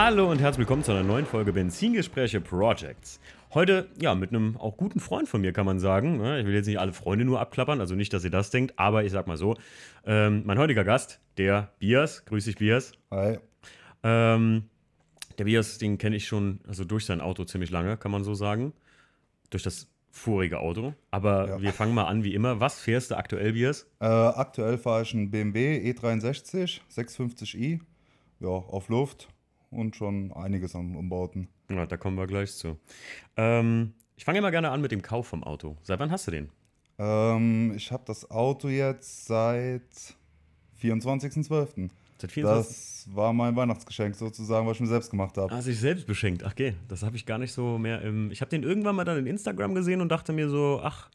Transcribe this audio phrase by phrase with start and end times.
[0.00, 3.18] Hallo und herzlich willkommen zu einer neuen Folge Benzingespräche Projects.
[3.52, 6.24] Heute, ja, mit einem auch guten Freund von mir, kann man sagen.
[6.36, 9.02] Ich will jetzt nicht alle Freunde nur abklappern, also nicht, dass ihr das denkt, aber
[9.02, 9.56] ich sag mal so:
[10.06, 12.92] ähm, Mein heutiger Gast, der Bias, grüß dich, Bias.
[13.10, 13.38] Hi.
[14.04, 14.66] Ähm,
[15.36, 18.34] der Bias, den kenne ich schon, also durch sein Auto ziemlich lange, kann man so
[18.34, 18.74] sagen.
[19.50, 20.94] Durch das vorige Auto.
[21.10, 21.60] Aber Ja.
[21.60, 22.60] wir fangen mal an wie immer.
[22.60, 23.90] Was fährst du aktuell, Bias?
[23.98, 27.80] Äh, aktuell fahre ich einen BMW E63 650i.
[28.38, 29.26] Ja, auf Luft
[29.70, 31.48] und schon einiges an Umbauten.
[31.70, 32.78] Ja, da kommen wir gleich zu.
[33.36, 35.76] Ähm, ich fange immer gerne an mit dem Kauf vom Auto.
[35.82, 36.48] Seit wann hast du den?
[36.98, 39.82] Ähm, ich habe das Auto jetzt seit
[40.82, 41.90] 24.12.
[42.20, 42.68] Seit 24.
[42.68, 45.54] Das war mein Weihnachtsgeschenk sozusagen, was ich mir selbst gemacht habe.
[45.54, 46.42] Ah, sich selbst beschenkt.
[46.44, 46.74] Ach, okay.
[46.88, 48.32] Das habe ich gar nicht so mehr im.
[48.32, 51.08] Ich habe den irgendwann mal dann in Instagram gesehen und dachte mir so, ach,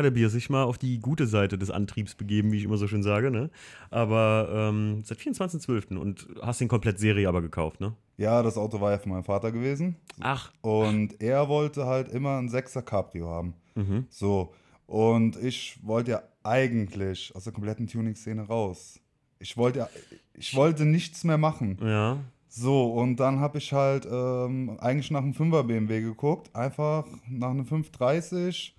[0.00, 2.76] hat der Bier sich mal auf die gute Seite des Antriebs begeben, wie ich immer
[2.76, 3.50] so schön sage, ne?
[3.90, 5.96] Aber ähm, seit 24.12.
[5.96, 7.94] und hast den komplett Serie aber gekauft, ne?
[8.16, 9.96] Ja, das Auto war ja von meinem Vater gewesen.
[10.20, 10.52] Ach.
[10.60, 13.54] Und er wollte halt immer einen 6er Cabrio haben.
[13.74, 14.06] Mhm.
[14.10, 14.52] So.
[14.86, 19.00] Und ich wollte ja eigentlich aus der kompletten Tuning-Szene raus.
[19.38, 19.88] Ich wollte ja,
[20.34, 21.78] ich wollte nichts mehr machen.
[21.82, 22.18] Ja.
[22.48, 26.54] So, und dann habe ich halt ähm, eigentlich nach einem 5er BMW geguckt.
[26.54, 28.74] Einfach nach einem 530,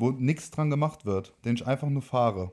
[0.00, 2.52] wo nichts dran gemacht wird, den ich einfach nur fahre.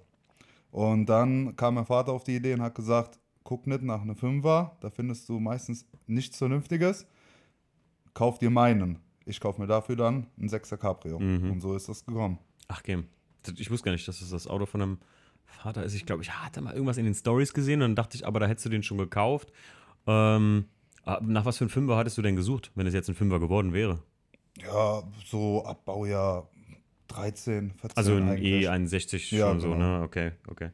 [0.71, 4.15] Und dann kam mein Vater auf die Idee und hat gesagt, guck nicht nach einem
[4.15, 7.07] 5er, da findest du meistens nichts Vernünftiges.
[8.13, 8.99] Kauf dir meinen.
[9.25, 11.19] Ich kaufe mir dafür dann einen 6er Cabrio.
[11.19, 11.51] Mhm.
[11.51, 12.39] Und so ist das gekommen.
[12.67, 13.03] Ach, okay.
[13.55, 14.97] Ich wusste gar nicht, dass es das Auto von einem
[15.45, 15.93] Vater ist.
[15.93, 18.41] Ich glaube, ich hatte mal irgendwas in den Stories gesehen und dann dachte ich, aber
[18.41, 19.53] da hättest du den schon gekauft.
[20.05, 20.65] Ähm,
[21.05, 23.39] ah, nach was für einem Fünfer hattest du denn gesucht, wenn es jetzt ein Fünfer
[23.39, 24.03] geworden wäre?
[24.57, 26.49] Ja, so ab Baujahr
[27.07, 28.67] 13, 14 Also ein eigentlich.
[28.67, 29.99] E61 Ja, schon so, genau.
[29.99, 30.03] ne?
[30.03, 30.69] Okay, okay.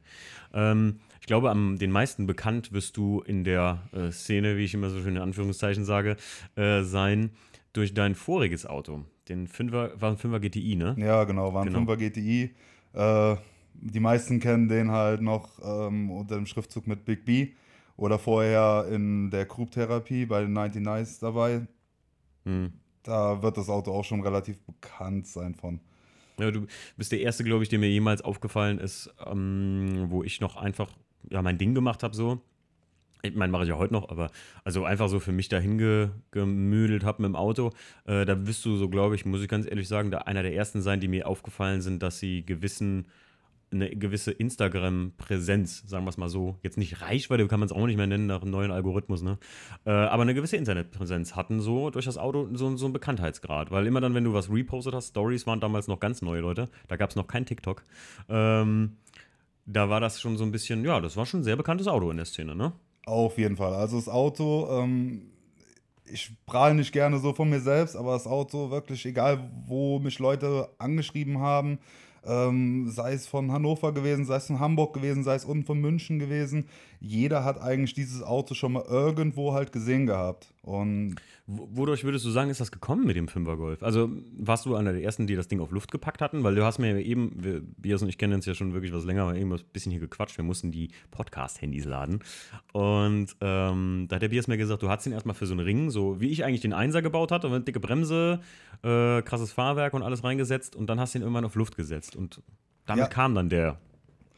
[0.54, 4.74] Ähm, ich glaube, am den meisten bekannt wirst du in der äh, Szene, wie ich
[4.74, 6.18] immer so schön in Anführungszeichen sage,
[6.56, 7.32] äh, sein
[7.74, 9.06] durch dein voriges Auto.
[9.30, 10.96] Den 5er, war ein 5er GTI, ne?
[10.98, 11.92] Ja, genau, war ein Genau.
[11.92, 12.54] 5er GTI.
[12.94, 13.36] Äh,
[13.76, 17.54] die meisten kennen den halt noch ähm, unter dem Schriftzug mit Big B
[17.96, 21.68] oder vorher in der Group-Therapie bei den 99s dabei.
[22.46, 22.74] Hm.
[23.04, 25.80] Da wird das Auto auch schon relativ bekannt sein von.
[26.40, 26.66] Ja, du
[26.98, 30.90] bist der Erste, glaube ich, der mir jemals aufgefallen ist, ähm, wo ich noch einfach
[31.30, 32.42] ja, mein Ding gemacht habe so.
[33.26, 34.32] Ich meine, mache ich ja heute noch, aber
[34.66, 37.72] also einfach so für mich dahin ge gemüdelt habe mit dem Auto.
[38.06, 40.54] Äh, da wirst du so, glaube ich, muss ich ganz ehrlich sagen, da einer der
[40.54, 43.08] ersten sein, die mir aufgefallen sind, dass sie gewissen
[43.74, 47.86] eine gewisse Instagram-Präsenz, sagen wir es mal so, jetzt nicht Reichweite, kann man es auch
[47.86, 49.38] nicht mehr nennen nach einem neuen Algorithmus, ne?
[49.86, 53.72] Äh, aber eine gewisse Internetpräsenz hatten so durch das Auto so, so einen Bekanntheitsgrad.
[53.72, 56.70] Weil immer dann, wenn du was repostet hast, Stories waren damals noch ganz neu, Leute,
[56.88, 57.84] da gab es noch kein TikTok.
[58.30, 58.98] Ähm,
[59.66, 62.12] da war das schon so ein bisschen, ja, das war schon ein sehr bekanntes Auto
[62.12, 62.74] in der Szene, ne?
[63.06, 63.74] Auf jeden Fall.
[63.74, 65.34] Also das Auto, ähm,
[66.06, 70.20] ich prahle nicht gerne so von mir selbst, aber das Auto wirklich, egal wo mich
[70.20, 71.80] Leute angeschrieben haben,
[72.26, 75.80] ähm, sei es von Hannover gewesen, sei es von Hamburg gewesen, sei es unten von
[75.80, 76.66] München gewesen,
[77.00, 80.53] jeder hat eigentlich dieses Auto schon mal irgendwo halt gesehen gehabt.
[80.64, 81.16] Und
[81.46, 83.84] Wodurch würdest du sagen, ist das gekommen mit dem 5er Golf?
[83.84, 86.46] Also warst du einer der ersten, die das Ding auf Luft gepackt hatten?
[86.46, 88.94] Weil du hast mir ja eben, wir, Bias und ich kennen uns ja schon wirklich
[88.94, 90.38] was länger, aber eben ein bisschen hier gequatscht.
[90.38, 92.20] Wir mussten die Podcast-Handys laden.
[92.72, 95.66] Und ähm, da hat der Bias mir gesagt, du hast ihn erstmal für so einen
[95.66, 98.40] Ring, so wie ich eigentlich den Einser gebaut hatte, mit dicke Bremse,
[98.84, 102.16] äh, krasses Fahrwerk und alles reingesetzt und dann hast du ihn irgendwann auf Luft gesetzt.
[102.16, 102.42] Und
[102.86, 103.10] damit Ja.
[103.10, 103.80] kam dann der,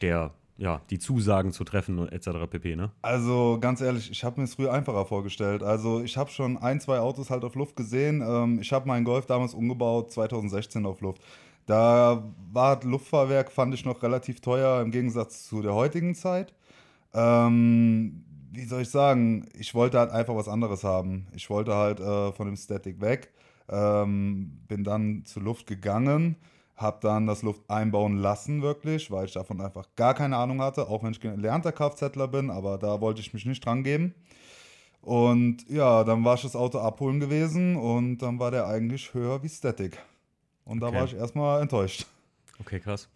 [0.00, 2.28] der, ja, die Zusagen zu treffen etc.
[2.48, 2.90] pp, ne?
[3.02, 5.62] Also ganz ehrlich, ich habe mir es früher einfacher vorgestellt.
[5.62, 8.22] Also ich habe schon ein, zwei Autos halt auf Luft gesehen.
[8.26, 11.22] Ähm, ich habe meinen Golf damals umgebaut, 2016 auf Luft.
[11.66, 12.22] Da
[12.52, 16.54] war das Luftfahrwerk, fand ich noch relativ teuer im Gegensatz zu der heutigen Zeit.
[17.12, 21.26] Ähm, wie soll ich sagen, ich wollte halt einfach was anderes haben.
[21.34, 23.32] Ich wollte halt äh, von dem Static weg.
[23.68, 26.36] Ähm, bin dann zur Luft gegangen,
[26.76, 30.88] habe dann das Luft einbauen lassen, wirklich, weil ich davon einfach gar keine Ahnung hatte,
[30.88, 34.14] auch wenn ich gelernter Kfzler bin, aber da wollte ich mich nicht dran geben.
[35.00, 39.42] Und ja, dann war ich das Auto abholen gewesen und dann war der eigentlich höher
[39.42, 39.98] wie Static.
[40.64, 40.96] Und da Okay.
[40.96, 42.06] war ich erstmal enttäuscht.
[42.58, 43.08] Okay, krass.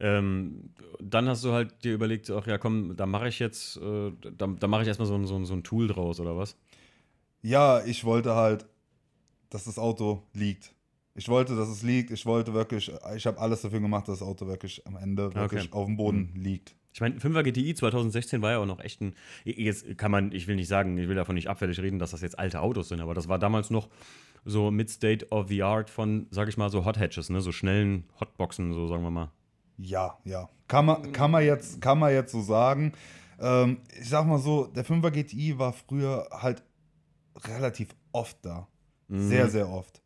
[0.00, 0.70] Ähm,
[1.00, 4.46] dann hast du halt dir überlegt, ach ja, komm, da mache ich jetzt, äh, da,
[4.48, 6.56] da mache ich erstmal so, so, so ein Tool draus, oder was?
[7.42, 8.66] Ja, ich wollte halt,
[9.50, 10.74] dass das Auto liegt.
[11.14, 12.10] Ich wollte, dass es liegt.
[12.10, 15.72] Ich wollte wirklich, ich habe alles dafür gemacht, dass das Auto wirklich am Ende wirklich
[15.72, 16.74] auf dem Boden liegt.
[16.92, 19.14] Ich meine, 5er GTI 2016 war ja auch noch echt ein.
[19.44, 22.20] Jetzt kann man, ich will nicht sagen, ich will davon nicht abfällig reden, dass das
[22.20, 23.88] jetzt alte Autos sind, aber das war damals noch
[24.44, 27.40] so mit State of the Art von, sag ich mal, so Hot Hatches, ne?
[27.40, 29.32] So schnellen Hotboxen, so sagen wir mal.
[29.78, 30.48] Ja, ja.
[30.68, 32.92] Kann man, kann man, jetzt, kann man jetzt so sagen.
[32.92, 32.94] Äh,
[33.40, 36.62] Ähm, ich sag mal so, der 5er GTI war früher halt
[37.48, 38.68] relativ oft da.
[39.08, 39.28] Mhm.
[39.28, 40.00] Sehr, sehr oft.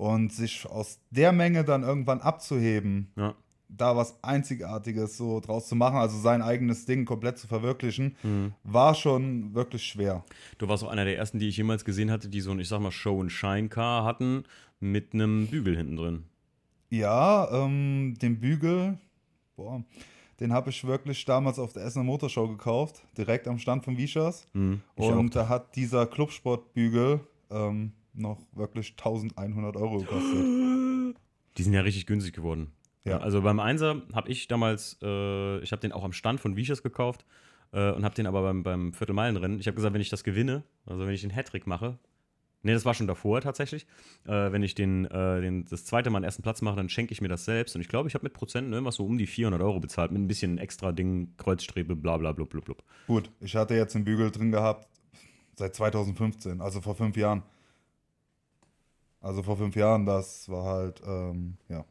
[0.00, 3.34] Und sich aus der Menge dann irgendwann abzuheben, Ja.
[3.68, 8.54] da was Einzigartiges so draus zu machen, also sein eigenes Ding komplett zu verwirklichen, Mhm.
[8.64, 10.24] war schon wirklich schwer.
[10.56, 12.68] Du warst auch einer der ersten, die ich jemals gesehen hatte, die so ein, ich
[12.68, 14.44] sag mal, Show-and-Shine-Car hatten
[14.80, 16.24] mit einem Bügel hinten drin.
[16.88, 18.96] Ja, ähm, den Bügel,
[19.54, 19.84] boah,
[20.40, 24.46] den habe ich wirklich damals auf der Essener Motorshow gekauft, direkt am Stand von Vischers.
[24.54, 24.80] Mhm.
[24.96, 27.20] Und da hat dieser Clubsportbügel
[27.50, 31.16] ähm, noch wirklich 1100 Euro gekostet.
[31.56, 32.72] Die sind ja richtig günstig geworden.
[33.04, 33.18] Ja.
[33.18, 36.82] Also beim Einser habe ich damals, äh, ich habe den auch am Stand von Vichers
[36.82, 37.24] gekauft
[37.72, 40.64] äh, und habe den aber beim, beim Viertelmeilenrennen, ich habe gesagt, wenn ich das gewinne,
[40.86, 41.98] also wenn ich den Hattrick mache,
[42.62, 43.86] nee, das war schon davor tatsächlich,
[44.26, 47.12] äh, wenn ich den, äh, den, das zweite Mal den ersten Platz mache, dann schenke
[47.12, 49.26] ich mir das selbst und ich glaube, ich habe mit Prozenten irgendwas so um die
[49.26, 52.82] 400 Euro bezahlt, mit ein bisschen extra Ding, Kreuzstrebe, bla bla blub blub blub.
[53.06, 54.86] Gut, ich hatte jetzt den Bügel drin gehabt
[55.56, 57.42] seit 2015, also vor fünf Jahren.
[59.20, 61.84] Also vor fünf Jahren, das war halt, ähm, ja.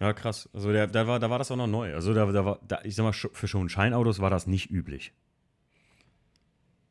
[0.00, 0.48] Ja, krass.
[0.52, 1.94] Also der, da, war, da war das auch noch neu.
[1.94, 5.12] Also da, da war, da, ich sag mal, für schon Scheinautos war das nicht üblich.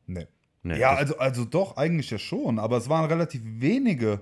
[0.06, 0.26] Nee.
[0.64, 4.20] Nee, ja, also, also doch, eigentlich ja schon, aber es waren relativ wenige,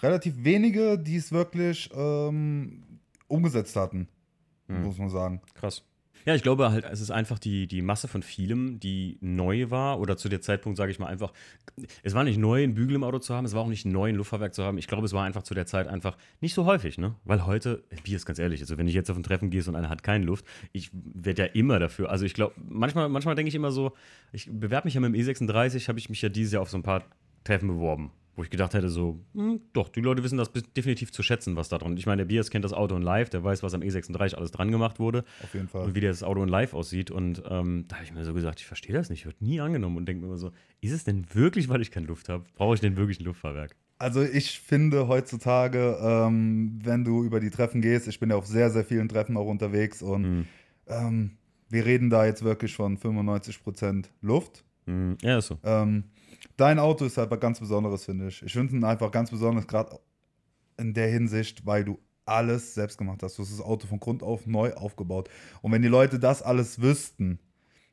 [0.00, 4.08] relativ wenige, die es wirklich ähm, umgesetzt hatten,
[4.68, 4.84] Hm.
[4.84, 5.42] muss man sagen.
[5.54, 5.82] Krass.
[6.26, 10.00] Ja, ich glaube halt, es ist einfach die, die Masse von vielem, die neu war
[10.00, 11.32] oder zu der Zeitpunkt, sage ich mal einfach,
[12.02, 14.08] es war nicht neu, einen Bügel im Auto zu haben, es war auch nicht neu,
[14.08, 14.78] ein Luftfahrwerk zu haben.
[14.78, 17.14] Ich glaube, es war einfach zu der Zeit einfach nicht so häufig, ne?
[17.24, 19.76] Weil heute, Bier ist ganz ehrlich, also wenn ich jetzt auf ein Treffen gehe und
[19.76, 23.48] einer hat keine Luft, ich werde ja immer dafür, also ich glaube, manchmal, manchmal denke
[23.48, 23.92] ich immer so,
[24.32, 26.78] ich bewerbe mich ja mit dem E36, habe ich mich ja dieses Jahr auf so
[26.78, 27.04] ein paar
[27.44, 28.12] Treffen beworben.
[28.36, 31.68] Wo ich gedacht hätte, so, hm, doch, die Leute wissen das definitiv zu schätzen, was
[31.68, 31.96] da drin.
[31.96, 34.50] Ich meine, der Bias kennt das Auto in live, der weiß, was am E36 alles
[34.50, 35.84] dran gemacht wurde Auf jeden Fall.
[35.84, 37.12] und wie das Auto in live aussieht.
[37.12, 39.96] Und ähm, da habe ich mir so gesagt, ich verstehe das nicht, wird nie angenommen
[39.96, 40.50] und denke mir immer so,
[40.80, 42.44] ist es denn wirklich, weil ich keine Luft habe?
[42.56, 43.76] Brauche ich denn wirklich ein Luftfahrwerk?
[43.98, 48.46] Also ich finde heutzutage, ähm, wenn du über die Treffen gehst, ich bin ja auf
[48.46, 50.46] sehr, sehr vielen Treffen auch unterwegs und Mhm.
[50.88, 51.30] ähm,
[51.70, 54.64] wir reden da jetzt wirklich von 95% Luft.
[54.86, 55.16] Mhm.
[55.22, 55.58] Ja, ist so.
[55.64, 56.04] Ähm,
[56.56, 58.42] dein Auto ist halt was ganz Besonderes, finde ich.
[58.42, 59.98] Ich finde ihn einfach ganz besonders, gerade
[60.76, 63.38] in der Hinsicht, weil du alles selbst gemacht hast.
[63.38, 65.28] Du hast das Auto von Grund auf neu aufgebaut.
[65.62, 67.38] Und wenn die Leute das alles wüssten,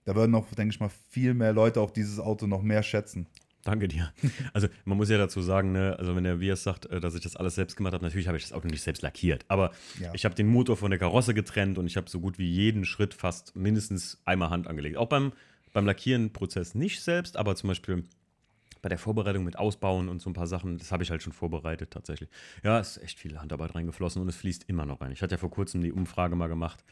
[0.06, 3.28] da würden auch, denke ich mal, viel mehr Leute auch dieses Auto noch mehr schätzen.
[3.64, 4.12] Danke dir.
[4.54, 7.22] Also man muss ja dazu sagen, ne, also wenn der Vias sagt, äh, dass ich
[7.22, 10.12] das alles selbst gemacht habe, natürlich habe ich das Auto nicht selbst lackiert, aber Ja.
[10.14, 12.86] ich habe den Motor von der Karosse getrennt und ich habe so gut wie jeden
[12.86, 14.98] Schritt fast mindestens einmal Hand angelegt.
[14.98, 15.32] Auch beim,
[15.74, 18.04] beim Lackieren-Prozess nicht selbst, aber zum Beispiel
[18.82, 21.34] bei der Vorbereitung mit Ausbauen und so ein paar Sachen, das habe ich halt schon
[21.34, 22.30] vorbereitet tatsächlich.
[22.64, 25.12] Ja, es ist echt viel Handarbeit reingeflossen und es fließt immer noch rein.
[25.12, 26.84] Ich hatte ja vor kurzem die Umfrage mal gemacht,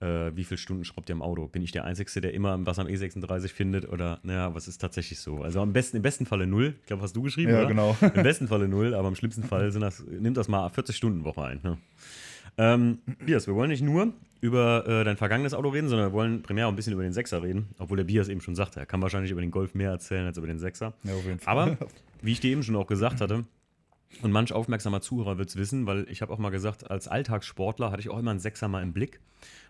[0.00, 1.46] äh, wie viele Stunden schraubt ihr am Auto?
[1.48, 5.20] Bin ich der Einzige, der immer was am E36 findet oder, naja, was ist tatsächlich
[5.20, 5.42] so?
[5.42, 6.74] Also am besten, im besten Falle null.
[6.80, 7.68] Ich glaube, hast du geschrieben, Ja, oder?
[7.68, 7.96] genau.
[8.00, 11.24] Im besten Falle null, aber im schlimmsten Fall sind das, nimmt das mal 40 Stunden
[11.24, 11.60] Woche ein.
[11.62, 11.78] Ne?
[12.58, 16.42] Ähm, Bias, wir wollen nicht nur über äh, dein vergangenes Auto reden, sondern wir wollen
[16.42, 17.68] primär auch ein bisschen über den Sechser reden.
[17.78, 20.36] Obwohl der Bias eben schon sagte, er kann wahrscheinlich über den Golf mehr erzählen als
[20.36, 20.94] über den Sechser.
[21.04, 21.52] Ja, auf jeden Fall.
[21.52, 21.78] Aber,
[22.20, 23.44] wie ich dir eben schon auch gesagt hatte,
[24.20, 27.90] und manch aufmerksamer Zuhörer wird es wissen, weil ich habe auch mal gesagt, als Alltagssportler
[27.90, 29.20] hatte ich auch immer einen Sechser mal im Blick.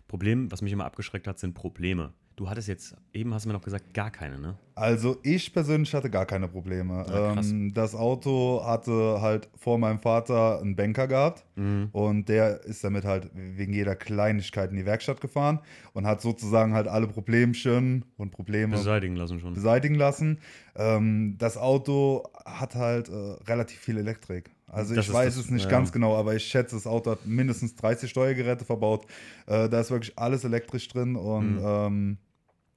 [0.08, 2.12] Problem, was mich immer abgeschreckt hat, sind Probleme.
[2.36, 4.56] Du hattest jetzt, eben hast du mir noch gesagt, gar keine, ne?
[4.74, 7.04] Also ich persönlich hatte gar keine Probleme.
[7.06, 11.90] Ja, ähm, das Auto hatte halt vor meinem Vater einen Banker gehabt Mhm.
[11.92, 15.60] und der ist damit halt wegen jeder Kleinigkeit in die Werkstatt gefahren
[15.92, 19.52] und hat sozusagen halt alle Problemchen und Probleme Beseitigen lassen schon.
[19.52, 20.38] beseitigen lassen.
[20.74, 23.12] Ähm, das Auto hat halt äh,
[23.46, 24.50] relativ viel Elektrik.
[24.72, 25.70] Also Das ich weiß das- es nicht ja.
[25.70, 29.06] ganz genau, aber ich schätze, das Auto hat mindestens 30 Steuergeräte verbaut.
[29.46, 31.62] Äh, da ist wirklich alles elektrisch drin und Mhm.
[31.64, 32.18] ähm,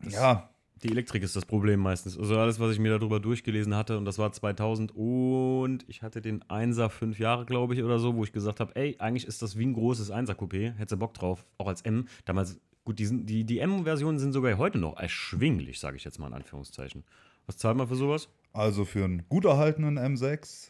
[0.10, 0.50] ja,
[0.84, 2.20] Die Elektrik ist das Problem meistens.
[2.20, 6.22] Also alles, was ich mir darüber durchgelesen hatte, und das war 2000 und ich hatte
[6.22, 9.42] den 1er fünf Jahre, glaube ich, oder so, wo ich gesagt habe, ey, eigentlich ist
[9.42, 12.08] das wie ein großes 1er-Coupé, hättest du Bock drauf, auch als M.
[12.26, 16.20] Damals, gut, die, sind- die, die M-Versionen sind sogar heute noch erschwinglich, sage ich jetzt
[16.20, 17.04] mal in Anführungszeichen.
[17.48, 18.28] Was zahlt man für sowas?
[18.54, 20.70] Also für einen gut erhaltenen M6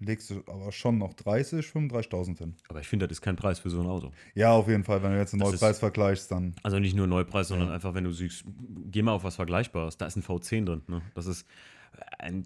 [0.00, 2.54] legst du aber schon noch 30, 35.000 hin.
[2.68, 4.10] Aber ich finde, das ist kein Preis für so ein Auto.
[4.34, 6.54] Ja, auf jeden Fall, wenn du jetzt einen Das Neupreis ist- vergleichst, dann.
[6.62, 8.44] Also nicht nur Neupreis, sondern einfach, wenn du siehst,
[8.90, 9.96] geh mal auf was Vergleichbares.
[9.96, 10.82] Da ist ein V10 drin.
[10.86, 11.02] Ne?
[11.14, 11.46] Das ist,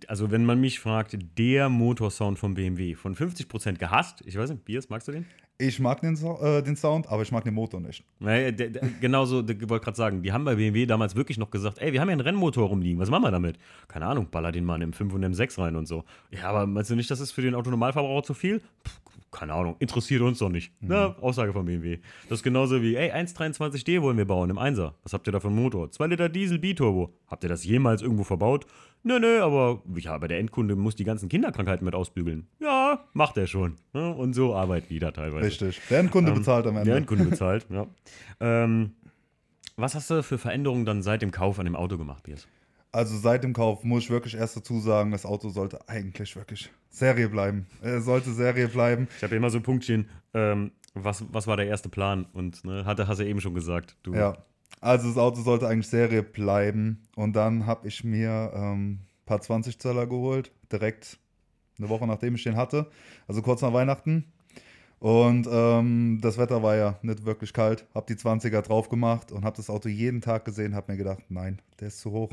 [0.06, 4.22] also wenn man mich fragt, der Motorsound von BMW von 50% gehasst.
[4.26, 5.26] Ich weiß nicht, Biers, magst du den?
[5.58, 8.02] Ich mag den, Sau- äh, den Sound, aber ich mag den Motor nicht.
[8.18, 11.38] Naja, der, der, genauso, der, ich wollte gerade sagen, die haben bei BMW damals wirklich
[11.38, 13.58] noch gesagt, ey, wir haben ja einen Rennmotor rumliegen, was machen wir damit?
[13.86, 16.04] Keine Ahnung, baller den mal in M5 und M6 rein und so.
[16.30, 18.60] Ja, aber meinst du nicht, das ist für den Autonormalverbraucher zu viel?
[18.60, 20.72] Pff, keine Ahnung, interessiert uns doch nicht.
[20.82, 20.88] Mhm.
[20.88, 21.98] Na, Aussage von BMW.
[22.28, 24.94] Das ist genauso wie, ey, 123D wollen wir bauen im Einser.
[25.02, 25.90] Was habt ihr da für einen Motor?
[25.90, 27.14] 2 Liter Diesel Biturbo.
[27.26, 28.66] Habt ihr das jemals irgendwo verbaut?
[29.04, 32.46] Nö, nö, aber ja, aber der Endkunde muss die ganzen Kinderkrankheiten mit ausbügeln.
[32.60, 33.76] Ja, macht er schon.
[33.92, 34.14] Ne?
[34.14, 35.46] Und so arbeiten die da teilweise.
[35.46, 35.80] Richtig.
[35.90, 36.90] Der Endkunde Ähm, bezahlt am Ende.
[36.90, 37.86] Der Endkunde bezahlt, ja.
[38.40, 38.92] Ähm,
[39.76, 42.46] was hast du für Veränderungen dann seit dem Kauf an dem Auto gemacht, Piers?
[42.92, 46.70] Also seit dem Kauf muss ich wirklich erst dazu sagen, das Auto sollte eigentlich wirklich
[46.90, 47.66] Serie bleiben.
[47.80, 49.08] Es sollte Serie bleiben.
[49.16, 52.26] Ich habe ja immer so ein Punktchen, ähm, was, was war der erste Plan?
[52.34, 53.96] Und ne, hatte, hast du eben schon gesagt.
[54.02, 54.36] Du, Ja.
[54.80, 57.04] Also das Auto sollte eigentlich Serie bleiben.
[57.16, 61.18] Und dann habe ich mir ähm, ein paar 20 Zöller geholt, direkt
[61.78, 62.90] eine Woche nachdem ich den hatte.
[63.26, 64.32] Also kurz nach Weihnachten.
[64.98, 67.86] Und ähm, das Wetter war ja nicht wirklich kalt.
[67.94, 70.76] Hab die 20er drauf gemacht und hab das Auto jeden Tag gesehen.
[70.76, 72.30] Hab mir gedacht, nein, der ist zu hoch.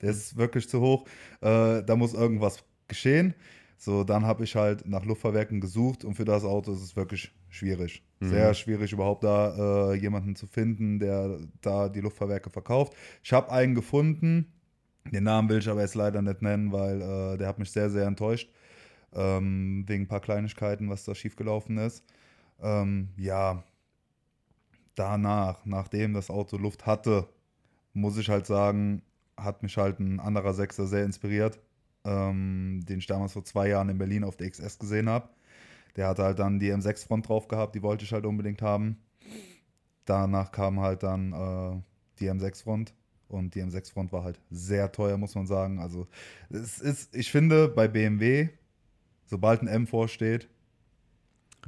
[0.00, 1.06] Der ist wirklich zu hoch.
[1.40, 3.34] Äh, da muss irgendwas geschehen.
[3.76, 7.32] So, dann habe ich halt nach Luftfahrwerken gesucht und für das Auto ist es wirklich
[7.48, 8.02] schwierig.
[8.20, 12.94] Sehr schwierig, überhaupt da äh, jemanden zu finden, der da die Luftfahrwerke verkauft.
[13.22, 14.52] Ich habe einen gefunden.
[15.10, 17.88] Den Namen will ich aber jetzt leider nicht nennen, weil äh, der hat mich sehr,
[17.88, 18.50] sehr enttäuscht.
[19.14, 22.04] Ähm, wegen ein paar Kleinigkeiten, was da schiefgelaufen ist.
[22.60, 23.64] Ähm, ja,
[24.94, 27.26] danach, nachdem das Auto Luft hatte,
[27.94, 29.00] muss ich halt sagen,
[29.42, 31.58] hat mich halt ein anderer Sechser sehr inspiriert,
[32.04, 35.28] ähm, den ich damals vor zwei Jahren in Berlin auf der XS gesehen habe.
[35.96, 38.98] Der hatte halt dann die M6-Front drauf gehabt, die wollte ich halt unbedingt haben.
[40.04, 41.82] Danach kam halt dann äh,
[42.20, 42.94] die M6-Front
[43.28, 45.78] und die M6-Front war halt sehr teuer, muss man sagen.
[45.78, 46.06] Also
[46.48, 48.48] es ist, ich finde, bei BMW,
[49.26, 50.48] sobald ein M vorsteht,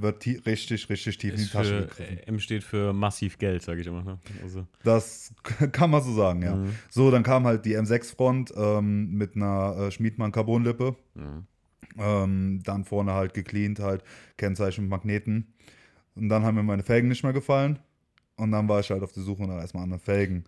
[0.00, 2.18] wird richtig, richtig tief in die Ist Tasche gegriffen.
[2.18, 4.02] äh, M steht für massiv Geld, sage ich immer.
[4.02, 4.18] Ne?
[4.42, 5.34] Also, Das
[5.72, 6.54] kann man so sagen, ja.
[6.56, 6.74] Mhm.
[6.90, 10.96] So, dann kam halt die M6-Front ähm, mit einer äh, Schmiedmann-Carbonlippe.
[11.16, 11.42] ja.
[11.98, 14.02] Ähm, dann vorne halt gecleant, halt
[14.38, 15.52] Kennzeichen mit Magneten.
[16.14, 17.80] Und dann haben mir meine Felgen nicht mehr gefallen.
[18.36, 20.44] Und dann war ich halt auf der Suche nach erstmal anderen Felgen.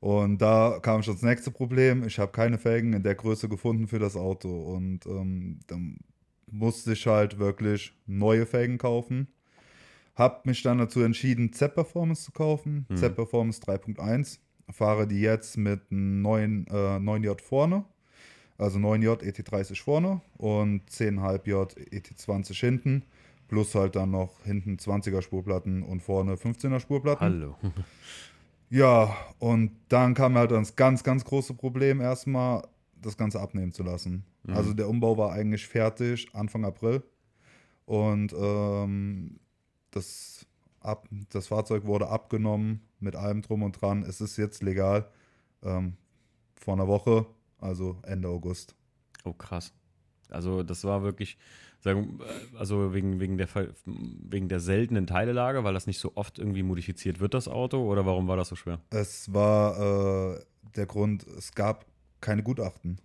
[0.00, 2.04] Und da kam schon das nächste Problem.
[2.04, 4.48] Ich habe keine Felgen in der Größe gefunden für das Auto.
[4.74, 5.98] Und ähm, dann
[6.50, 9.28] musste ich halt wirklich neue Felgen kaufen.
[10.14, 12.86] Hab mich dann dazu entschieden, Z-Performance zu kaufen.
[12.88, 12.96] Mhm.
[12.96, 14.38] Z-Performance 3.1.
[14.70, 17.84] Fahre die jetzt mit einem neuen äh, 9J vorne.
[18.58, 23.04] Also 9J ET30 vorne und 10,5J ET20 hinten.
[23.46, 27.24] Plus halt dann noch hinten 20er Spurplatten und vorne 15er Spurplatten.
[27.24, 27.56] Hallo.
[28.70, 32.68] Ja, und dann kam halt das ganz, ganz große Problem erstmal,
[33.00, 34.24] das Ganze abnehmen zu lassen.
[34.48, 34.56] Mhm.
[34.56, 37.02] Also der Umbau war eigentlich fertig Anfang April.
[37.84, 39.38] Und ähm,
[39.90, 40.46] das,
[40.80, 44.02] ab, das Fahrzeug wurde abgenommen mit allem drum und dran.
[44.02, 45.08] Es ist jetzt legal.
[45.62, 45.96] Ähm,
[46.54, 47.26] vor einer Woche,
[47.58, 48.74] also Ende August.
[49.24, 49.72] Oh, krass.
[50.30, 51.38] Also, das war wirklich,
[51.80, 53.48] sagen, äh, also wegen, wegen, der,
[53.84, 58.06] wegen der seltenen Teilelage, weil das nicht so oft irgendwie modifiziert wird, das Auto, oder
[58.06, 58.80] warum war das so schwer?
[58.90, 60.40] Es war äh,
[60.76, 61.86] der Grund, es gab
[62.20, 63.00] keine Gutachten.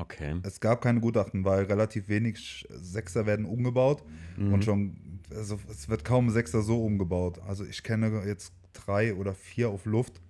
[0.00, 0.36] Okay.
[0.44, 4.04] Es gab keine Gutachten, weil relativ wenig Sechser werden umgebaut
[4.36, 4.52] Mhm.
[4.52, 4.96] und schon,
[5.34, 7.40] also es wird kaum Sechser so umgebaut.
[7.46, 10.20] Also ich kenne jetzt drei oder vier auf Luft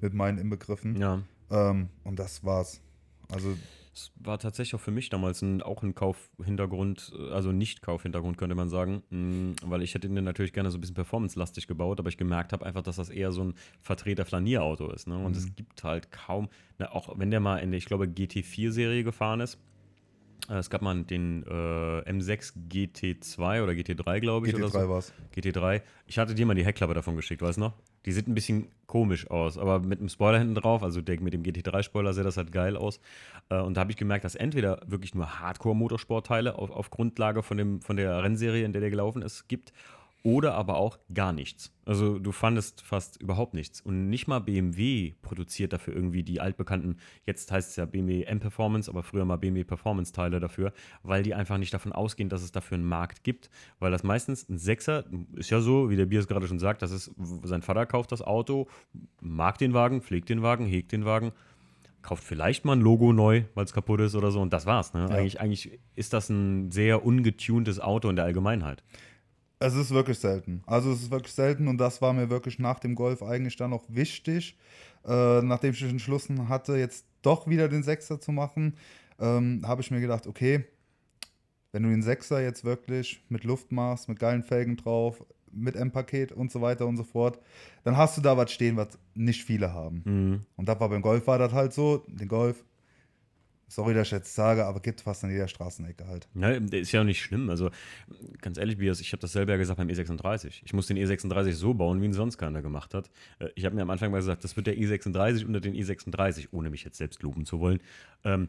[0.00, 1.22] mit meinen Inbegriffen Ja.
[1.50, 2.80] ähm, und das war's.
[3.28, 3.56] Also
[4.00, 8.54] Es war tatsächlich auch für mich damals ein, auch ein Kaufhintergrund, äh, also Nicht-Kaufhintergrund, könnte
[8.54, 12.08] man sagen, Mm, weil ich hätte den natürlich gerne so ein bisschen performance-lastig gebaut, aber
[12.08, 15.06] ich gemerkt habe einfach, dass das eher so ein Vertreter-Flanierauto ist.
[15.06, 15.18] Ne?
[15.18, 19.04] Und es gibt halt kaum, ne, auch wenn der mal in der, ich glaube, GT4-Serie
[19.04, 19.58] gefahren ist,
[20.48, 24.54] äh, es gab mal den äh, M6 GT2 oder GT3, glaube ich.
[24.54, 24.88] oder GT3 so.
[24.88, 25.12] war's.
[25.34, 25.82] GT3.
[26.06, 27.74] Ich hatte dir mal die Heckklappe davon geschickt, weißt du noch?
[28.06, 31.32] Die sieht ein bisschen komisch aus, aber mit einem Spoiler hinten drauf, also der, mit
[31.32, 32.98] dem GT3-Spoiler sieht das halt geil aus.
[33.48, 37.56] Äh, und da habe ich gemerkt, dass entweder wirklich nur Hardcore-Motorsportteile auf, auf Grundlage von,
[37.56, 39.72] dem, von der Rennserie, in der der gelaufen ist, gibt,
[40.22, 41.72] oder aber auch gar nichts.
[41.86, 43.80] Also du fandest fast überhaupt nichts.
[43.80, 48.90] Und nicht mal BMW produziert dafür irgendwie die altbekannten, jetzt heißt es ja BMW M-Performance,
[48.90, 50.72] aber früher mal BMW Performance-Teile dafür,
[51.02, 53.50] weil die einfach nicht davon ausgehen, dass es dafür einen Markt gibt.
[53.78, 56.82] Weil das meistens ein Sechser, ist ja so, wie der Bier es gerade schon sagt,
[56.82, 57.10] das ist,
[57.44, 58.68] sein Vater kauft das Auto,
[59.20, 61.32] mag den Wagen, pflegt den Wagen, hegt den Wagen,
[62.02, 64.94] kauft vielleicht mal ein Logo neu, weil es kaputt ist oder so und das war's.
[64.94, 65.06] Ne?
[65.08, 65.16] Ja.
[65.16, 68.82] Eigentlich, eigentlich ist das ein sehr ungetuntes Auto in der Allgemeinheit.
[69.62, 70.62] Es ist wirklich selten.
[70.66, 73.74] Also es ist wirklich selten und das war mir wirklich nach dem Golf eigentlich dann
[73.74, 74.56] auch wichtig,
[75.06, 78.74] äh, nachdem ich entschlossen hatte, jetzt doch wieder den Sechser zu machen,
[79.18, 80.64] ähm, habe ich mir gedacht, okay,
[81.72, 86.32] wenn du den Sechser jetzt wirklich mit Luft machst, mit geilen Felgen drauf, mit M-Paket
[86.32, 87.38] und so weiter und so fort,
[87.84, 90.02] dann hast du da was stehen, was nicht viele haben.
[90.04, 90.40] Mhm.
[90.56, 92.64] Und da war beim Golf war das halt so, den Golf,
[93.70, 96.28] sorry, dass ich jetzt sage, aber gibt fast an jeder Straßenecke halt.
[96.34, 97.48] Ja, ist ja auch nicht schlimm.
[97.48, 97.70] Also,
[98.42, 100.60] ganz ehrlich, Bias, ich habe das selber ja gesagt beim E36.
[100.64, 103.10] Ich muss den E36 so bauen, wie ihn sonst keiner gemacht hat.
[103.38, 106.48] Äh, Ich habe mir am Anfang mal gesagt, das wird der E36 unter den E36,
[106.50, 107.80] ohne mich jetzt selbst loben zu wollen.
[108.24, 108.48] Ähm,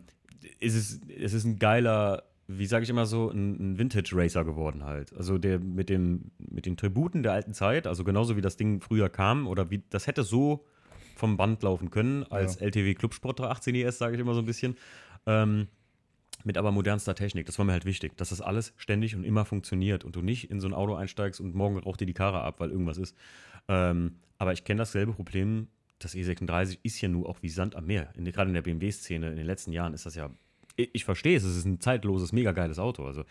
[0.59, 4.83] es, ist, es ist ein geiler, wie sage ich immer so, ein, ein Vintage-Racer geworden
[4.83, 5.13] halt.
[5.15, 8.81] Also der mit, dem, mit den Tributen der alten Zeit, also genauso wie das Ding
[8.81, 10.65] früher kam, oder wie das hätte so
[11.15, 12.65] vom Band laufen können, als Ja.
[12.65, 14.75] LTW Clubsport 318 ES, sage ich immer so ein bisschen.
[15.25, 15.67] Ähm,
[16.43, 17.45] mit aber modernster Technik.
[17.45, 20.49] Das war mir halt wichtig, dass das alles ständig und immer funktioniert und du nicht
[20.49, 23.15] in so ein Auto einsteigst und morgen raucht dir die Karre ab, weil irgendwas ist.
[23.67, 25.67] Ähm, aber ich kenne dasselbe Problem.
[25.99, 28.11] Das E36 ist ja nur auch wie Sand am Meer.
[28.15, 30.31] Gerade in der BMW-Szene in den letzten Jahren ist das ja.
[30.75, 33.05] Ich, ich verstehe es, es ist ein zeitloses, mega geiles Auto.
[33.05, 33.23] Also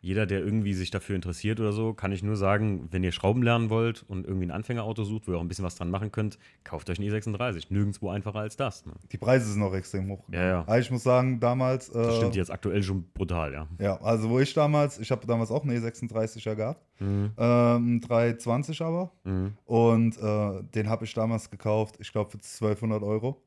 [0.00, 3.42] jeder, der irgendwie sich dafür interessiert oder so, kann ich nur sagen, wenn ihr Schrauben
[3.42, 6.12] lernen wollt und irgendwie ein Anfängerauto sucht, wo ihr auch ein bisschen was dran machen
[6.12, 7.66] könnt, kauft euch ein E36.
[7.70, 8.86] Nirgendwo einfacher als das.
[8.86, 8.92] Ne?
[9.10, 10.24] Die Preise sind auch extrem hoch.
[10.30, 10.60] Ja, ja.
[10.60, 11.90] Aber ich muss sagen, damals.
[11.90, 13.66] Das äh, stimmt jetzt aktuell schon brutal, ja.
[13.80, 17.30] Ja, also wo ich damals, ich habe damals auch einen E36er gehabt, Mhm.
[17.38, 19.12] ähm, 320 aber.
[19.24, 19.52] Mhm.
[19.66, 23.40] Und äh, den habe ich damals gekauft, ich glaube für 1200 Euro.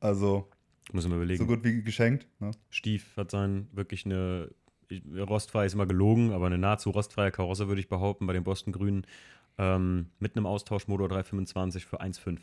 [0.00, 0.48] Also
[0.92, 1.38] Müssen wir überlegen.
[1.38, 2.26] so gut wie geschenkt.
[2.40, 2.50] Ne?
[2.70, 4.50] Stief hat sein wirklich eine
[4.88, 8.44] ich- rostfrei ist immer gelogen, aber eine nahezu rostfreie Karosse würde ich behaupten bei den
[8.44, 9.06] Boston Grünen
[9.58, 12.40] ähm, mit einem Austauschmotor 325 für 1,5.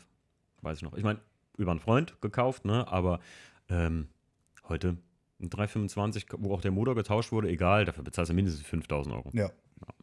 [0.62, 0.94] Weiß ich noch.
[0.94, 1.20] Ich meine,
[1.56, 2.86] über einen Freund gekauft, ne?
[2.88, 3.20] Aber
[3.68, 4.08] ähm,
[4.68, 4.96] heute
[5.42, 9.30] ein 325, wo auch der Motor getauscht wurde, egal, dafür bezahlst du mindestens 5000 Euro.
[9.32, 9.50] Ja.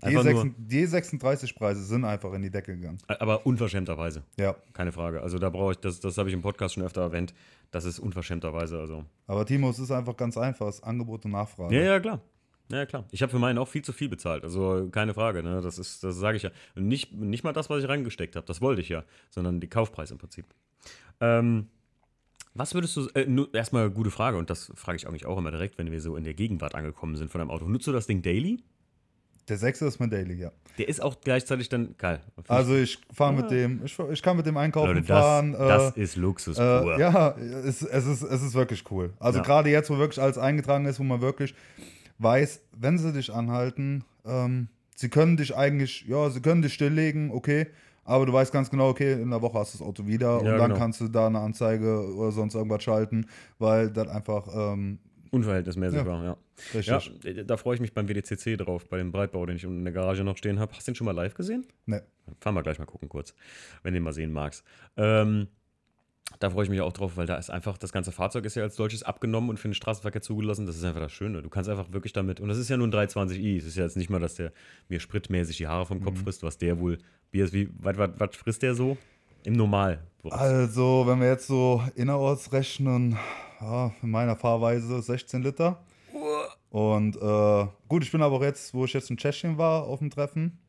[0.03, 2.98] Die, Einfach nur, E6, die E36-Preise sind einfach in die Decke gegangen.
[3.08, 4.55] aber unverschämterweise, Ja.
[4.74, 5.22] keine Frage.
[5.22, 7.34] Also da brauche ich, das, das habe ich im Podcast schon öfter erwähnt,
[7.72, 11.31] das ist unverschämterweise, also Aber Timo, es ist einfach ganz einfach, es ist Angebot und
[11.31, 11.74] Nachfrage.
[11.75, 12.19] Ja, ja, klar.
[12.72, 13.05] Ja, klar.
[13.12, 14.43] Ich habe für meinen auch viel zu viel bezahlt.
[14.43, 15.41] Also keine Frage.
[15.41, 15.60] Ne?
[15.62, 16.51] Das ist, das sage ich ja.
[16.75, 18.46] Und Nicht, nicht mal das, was ich reingesteckt habe.
[18.46, 19.03] Das wollte ich ja.
[19.31, 20.46] Sondern die Kaufpreis im Prinzip.
[21.19, 21.67] Ähm,
[22.53, 23.08] was würdest du.
[23.15, 24.38] Äh, nur, erstmal gute Frage.
[24.38, 27.16] Und das frage ich eigentlich auch immer direkt, wenn wir so in der Gegenwart angekommen
[27.16, 27.66] sind von einem Auto.
[27.68, 28.62] Nutzt du das Ding daily?
[29.48, 30.51] Der 6 ist mein Daily, ja.
[30.77, 31.96] Der ist auch gleichzeitig dann.
[31.98, 32.20] Geil.
[32.48, 33.42] Also ich fahre Ah.
[33.42, 35.53] mit dem, ich, ich kann mit dem einkaufen Leute, das, fahren.
[35.55, 36.96] äh, das ist Luxus pur.
[36.96, 37.29] Äh, ja,
[37.66, 39.12] es, es, ist, es ist wirklich cool.
[39.20, 39.44] Also Ja.
[39.46, 41.55] gerade jetzt, wo wirklich alles eingetragen ist, wo man wirklich
[42.20, 47.31] weiß, wenn sie dich anhalten, ähm, sie können dich eigentlich, ja, sie können dich stilllegen,
[47.31, 47.68] okay,
[48.03, 50.38] aber du weißt ganz genau, okay, in der Woche hast du das Auto wieder Ja,
[50.38, 50.75] und dann genau.
[50.77, 53.25] kannst du da eine Anzeige oder sonst irgendwas schalten,
[53.57, 55.00] weil das einfach ähm,
[55.31, 56.05] Unverhältnismäßig Ja.
[56.07, 56.38] war, ja.
[56.74, 57.12] richtig.
[57.24, 59.85] Ja, da freue ich mich beim WDCC drauf, bei dem Breitbau, den ich unten in
[59.85, 60.72] der Garage noch stehen habe.
[60.74, 61.68] Hast du den schon mal live gesehen?
[61.85, 62.01] Ne.
[62.40, 63.35] Fahren wir gleich mal gucken kurz,
[63.83, 64.64] wenn du ihn mal sehen magst.
[64.98, 65.48] Ähm,
[66.39, 68.63] da freue ich mich auch drauf, weil da ist einfach, das ganze Fahrzeug ist ja
[68.63, 70.65] als solches abgenommen und für den Straßenverkehr zugelassen.
[70.65, 71.42] Das ist einfach das Schöne.
[71.42, 73.83] Du kannst einfach wirklich damit, und das ist ja nur ein 320i, es ist ja
[73.83, 74.51] jetzt nicht mal, dass der
[74.87, 76.03] mir spritmäßig die Haare vom Mhm.
[76.03, 76.98] Kopf frisst, was der wohl,
[77.31, 78.98] wie, ist- wie was, was, was frisst der so?
[79.44, 80.00] Im Normal.
[80.29, 83.18] Also, wenn wir jetzt so innerorts rechnen,
[83.61, 85.81] ja, in meiner Fahrweise 16 Liter.
[86.70, 90.00] Und äh, gut, ich bin aber auch jetzt, wo ich jetzt in Tschechien war, auf
[90.00, 90.59] dem Treffen.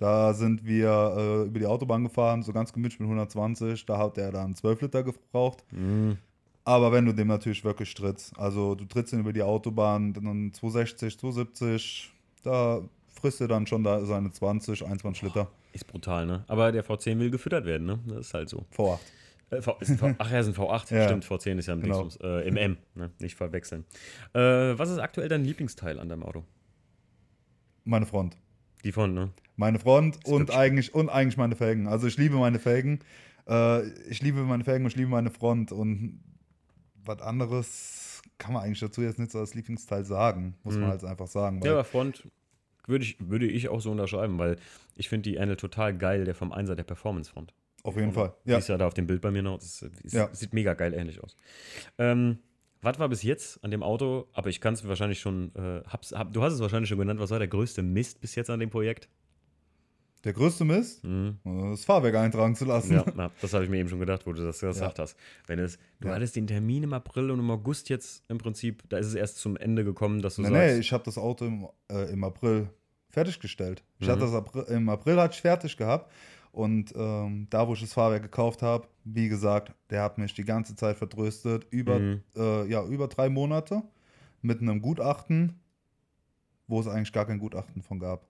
[0.00, 3.84] Da sind wir äh, über die Autobahn gefahren, so ganz gemütlich mit 120.
[3.84, 5.62] Da hat er dann 12 Liter gebraucht.
[5.72, 6.12] Mm,
[6.64, 10.52] Aber wenn du dem natürlich wirklich trittst, also du trittst ihn über die Autobahn, dann
[10.54, 12.10] 260, 270,
[12.42, 12.80] da
[13.20, 15.48] frisst er dann schon da seine 20, 21 Liter.
[15.74, 16.44] ist brutal, ne?
[16.48, 17.98] Aber der V10 will gefüttert werden, ne?
[18.06, 18.64] Das ist halt so.
[18.74, 18.98] V8.
[19.50, 20.94] Äh, V, ist v, ach ja, ist ein V8.
[20.94, 21.04] Ja.
[21.04, 22.00] Stimmt, V10 ist ja im, Genau.
[22.04, 23.10] Dingsbums, äh, im M, ne?
[23.18, 23.84] nicht verwechseln.
[24.32, 24.38] Äh,
[24.78, 26.44] was ist aktuell dein Lieblingsteil an deinem Auto?
[27.84, 28.36] Meine Front.
[28.84, 29.30] Die von, ne?
[29.60, 31.86] Meine Front und eigentlich, und eigentlich meine Felgen.
[31.86, 33.00] Also ich liebe meine Felgen.
[33.46, 35.70] Äh, ich liebe meine Felgen und ich liebe meine Front.
[35.70, 36.22] Und
[37.04, 40.54] was anderes kann man eigentlich dazu jetzt nicht so als Lieblingsteil sagen.
[40.62, 40.80] Muss Mhm.
[40.80, 41.60] man halt einfach sagen.
[41.62, 42.26] Ja, aber Front
[42.86, 44.56] würde ich, würde ich auch so unterschreiben, weil
[44.96, 47.52] ich finde die ähnelt total geil, der vom Einsatz der Performance-Front.
[47.82, 48.32] auf jeden Und Fall.
[48.46, 48.58] Die Ja.
[48.58, 49.58] ist ja da auf dem Bild bei mir noch.
[49.58, 50.28] Das ist, Ja.
[50.34, 51.36] sieht mega geil ähnlich aus.
[51.98, 52.38] Ähm,
[52.80, 54.26] was war bis jetzt an dem Auto?
[54.32, 55.54] Aber ich kann es wahrscheinlich schon.
[55.54, 57.20] Äh, hab's, hab, du hast es wahrscheinlich schon genannt.
[57.20, 59.08] Was war der größte Mist bis jetzt an dem Projekt?
[60.24, 61.38] Der größte Mist, Mhm.
[61.44, 62.92] das Fahrwerk eintragen zu lassen.
[62.92, 65.16] Ja, ja, das habe ich mir eben schon gedacht, wo du das gesagt hast.
[65.46, 66.14] Wenn es, du Ja.
[66.14, 69.38] hattest den Termin im April und im August jetzt im Prinzip, da ist es erst
[69.38, 70.74] zum Ende gekommen, dass du Nee, sagst.
[70.74, 72.68] nee, ich habe das Auto im, äh, im April
[73.08, 73.82] fertiggestellt.
[73.98, 74.10] Ich Mhm.
[74.12, 76.12] hatte das April, im April hatte ich fertig gehabt.
[76.52, 80.44] Und ähm, da, wo ich das Fahrwerk gekauft habe, wie gesagt, der hat mich die
[80.44, 81.64] ganze Zeit vertröstet.
[81.70, 82.22] Über, Mhm.
[82.36, 83.82] äh, ja, über drei Monate
[84.42, 85.60] mit einem Gutachten,
[86.66, 88.26] wo es eigentlich gar kein Gutachten von gab.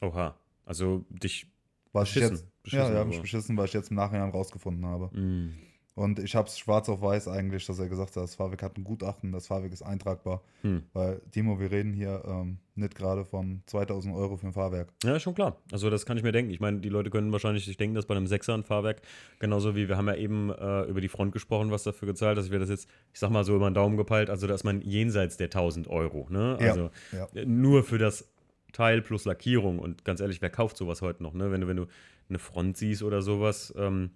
[0.00, 0.34] Oha.
[0.70, 1.48] Also dich.
[1.92, 2.36] Was ich Beschissen.
[2.36, 5.10] jetzt, Beschissen, ja, ja, mich beschissen, weil ich jetzt im Nachhinein rausgefunden habe.
[5.18, 5.54] Mm.
[5.96, 8.78] Und ich habe es schwarz auf weiß eigentlich, dass er gesagt hat, das Fahrwerk hat
[8.78, 10.42] ein Gutachten, das Fahrwerk ist eintragbar.
[10.62, 10.84] Hm.
[10.92, 14.92] Weil, Timo, wir reden hier ähm, nicht gerade von 2000 Euro für ein Fahrwerk.
[15.02, 15.56] Ja, schon klar.
[15.72, 16.52] Also das kann ich mir denken.
[16.52, 19.02] Ich meine, die Leute können wahrscheinlich sich denken, dass bei einem Sechser ein Fahrwerk,
[19.40, 22.46] genauso wie wir haben ja eben äh, über die Front gesprochen, was dafür gezahlt ist.
[22.46, 24.64] Ich werde das jetzt, ich sag mal so über den Daumen gepeilt, also da ist
[24.64, 26.28] man jenseits der 1000 Euro.
[26.30, 26.56] Ne?
[26.60, 27.44] Ja, Also ja.
[27.44, 28.26] nur für das
[28.72, 29.78] Teil plus Lackierung.
[29.78, 31.34] Und ganz ehrlich, wer kauft sowas heute noch?
[31.34, 31.50] Ne?
[31.50, 31.86] Wenn, du, wenn du
[32.28, 34.10] eine Front siehst oder sowas, ähm,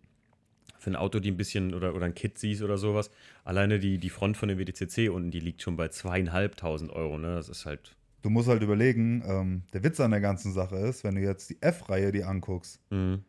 [0.79, 3.11] für ein Auto, die ein bisschen oder, oder ein Kit siehst oder sowas,
[3.45, 7.19] alleine die, die Front von dem WTCC unten, die liegt schon bei zweieinhalbtausend Euro.
[7.19, 7.35] Ne?
[7.37, 7.97] Das ist halt.
[8.23, 11.51] Du musst halt überlegen, ähm, der Witz an der ganzen Sache ist, wenn du jetzt
[11.51, 13.23] die F-Reihe dir anguckst, Mhm.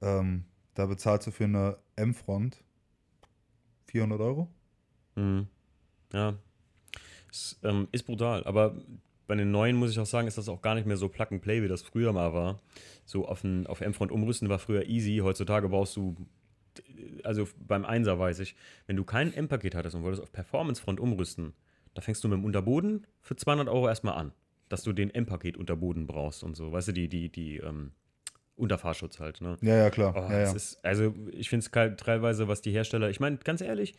[0.00, 2.62] ähm, da bezahlst du für eine M-Front
[3.86, 4.48] 400 Euro.
[5.16, 5.48] Mhm.
[6.12, 6.34] Ja.
[7.30, 8.76] Es ähm, ist brutal, aber
[9.28, 11.26] bei den neuen muss ich auch sagen, ist das auch gar nicht mehr so Plug
[11.30, 12.60] and Play, wie das früher mal war.
[13.04, 15.20] So auf, ein, auf M-Front umrüsten war früher easy.
[15.22, 16.16] Heutzutage brauchst du,
[17.24, 21.52] also beim Einser weiß ich, wenn du kein M-Paket hattest und wolltest auf Performance-Front umrüsten,
[21.92, 24.32] da fängst du mit dem Unterboden für 200 Euro erstmal an,
[24.70, 26.72] dass du den M-Paket Unterboden brauchst und so.
[26.72, 27.92] Weißt du, die, die, die ähm,
[28.56, 29.58] Unterfahrschutz halt, ne?
[29.60, 30.14] Ja, ja, klar.
[30.16, 30.52] Oh, ja, ja.
[30.52, 33.94] ist, also ich finde es teilweise, was die Hersteller, ich meine, ganz ehrlich,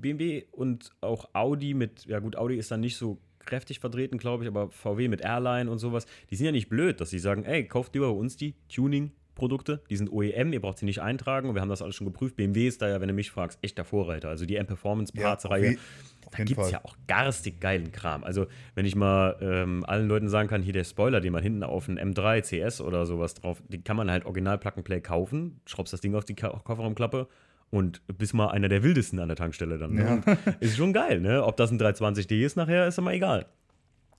[0.00, 4.44] BMW und auch Audi mit, ja gut, Audi ist dann nicht so kräftig vertreten, glaube
[4.44, 7.44] ich, aber VW mit Airline und sowas, die sind ja nicht blöd, dass sie sagen,
[7.44, 11.48] ey, kauft lieber bei uns die Tuning-Produkte, die sind OEM, ihr braucht sie nicht eintragen
[11.48, 12.36] und wir haben das alles schon geprüft.
[12.36, 14.28] BMW ist da ja, wenn du mich fragst, echt der Vorreiter.
[14.28, 15.78] Also die Ja, M-Performance-Parts-Reihe,
[16.26, 18.22] auf da gibt es ja auch garstig geilen Kram.
[18.22, 21.62] Also, wenn ich mal ähm, allen Leuten sagen kann, hier der Spoiler, den man hinten
[21.62, 25.00] auf einen M3 CS oder sowas drauf, den kann man halt original Plug and Play
[25.00, 27.28] kaufen, schraubst das Ding auf die Kofferraumklappe
[27.70, 29.92] und bist mal einer der wildesten an der Tankstelle dann.
[29.94, 30.22] Ne?
[30.26, 30.36] Ja.
[30.60, 31.44] Ist schon geil, ne?
[31.44, 33.46] Ob das ein 320D ist nachher, ist immer egal.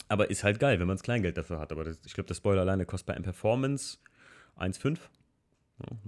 [0.07, 1.71] Aber ist halt geil, wenn man das Kleingeld dafür hat.
[1.71, 3.97] Aber das, ich glaube, der Spoiler alleine kostet bei M-Performance
[4.57, 4.97] 1,5.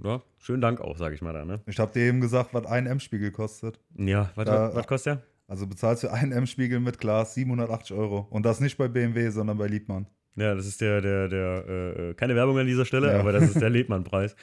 [0.02, 1.60] Ja, ja, schönen Dank auch, sage ich mal da, ne?
[1.66, 3.80] Ich habe dir eben gesagt, was ein M-Spiegel kostet.
[3.96, 5.22] Ja, was, Da- was kostet der?
[5.48, 8.26] Also bezahlst du einen M-Spiegel mit Glas 780 Euro.
[8.30, 10.06] Und das nicht bei BMW, sondern bei Liebmann.
[10.36, 13.20] Ja, das ist der, der, der, äh, äh, keine Werbung an dieser Stelle, Ja.
[13.20, 14.34] aber das ist der Lebmann-Preis.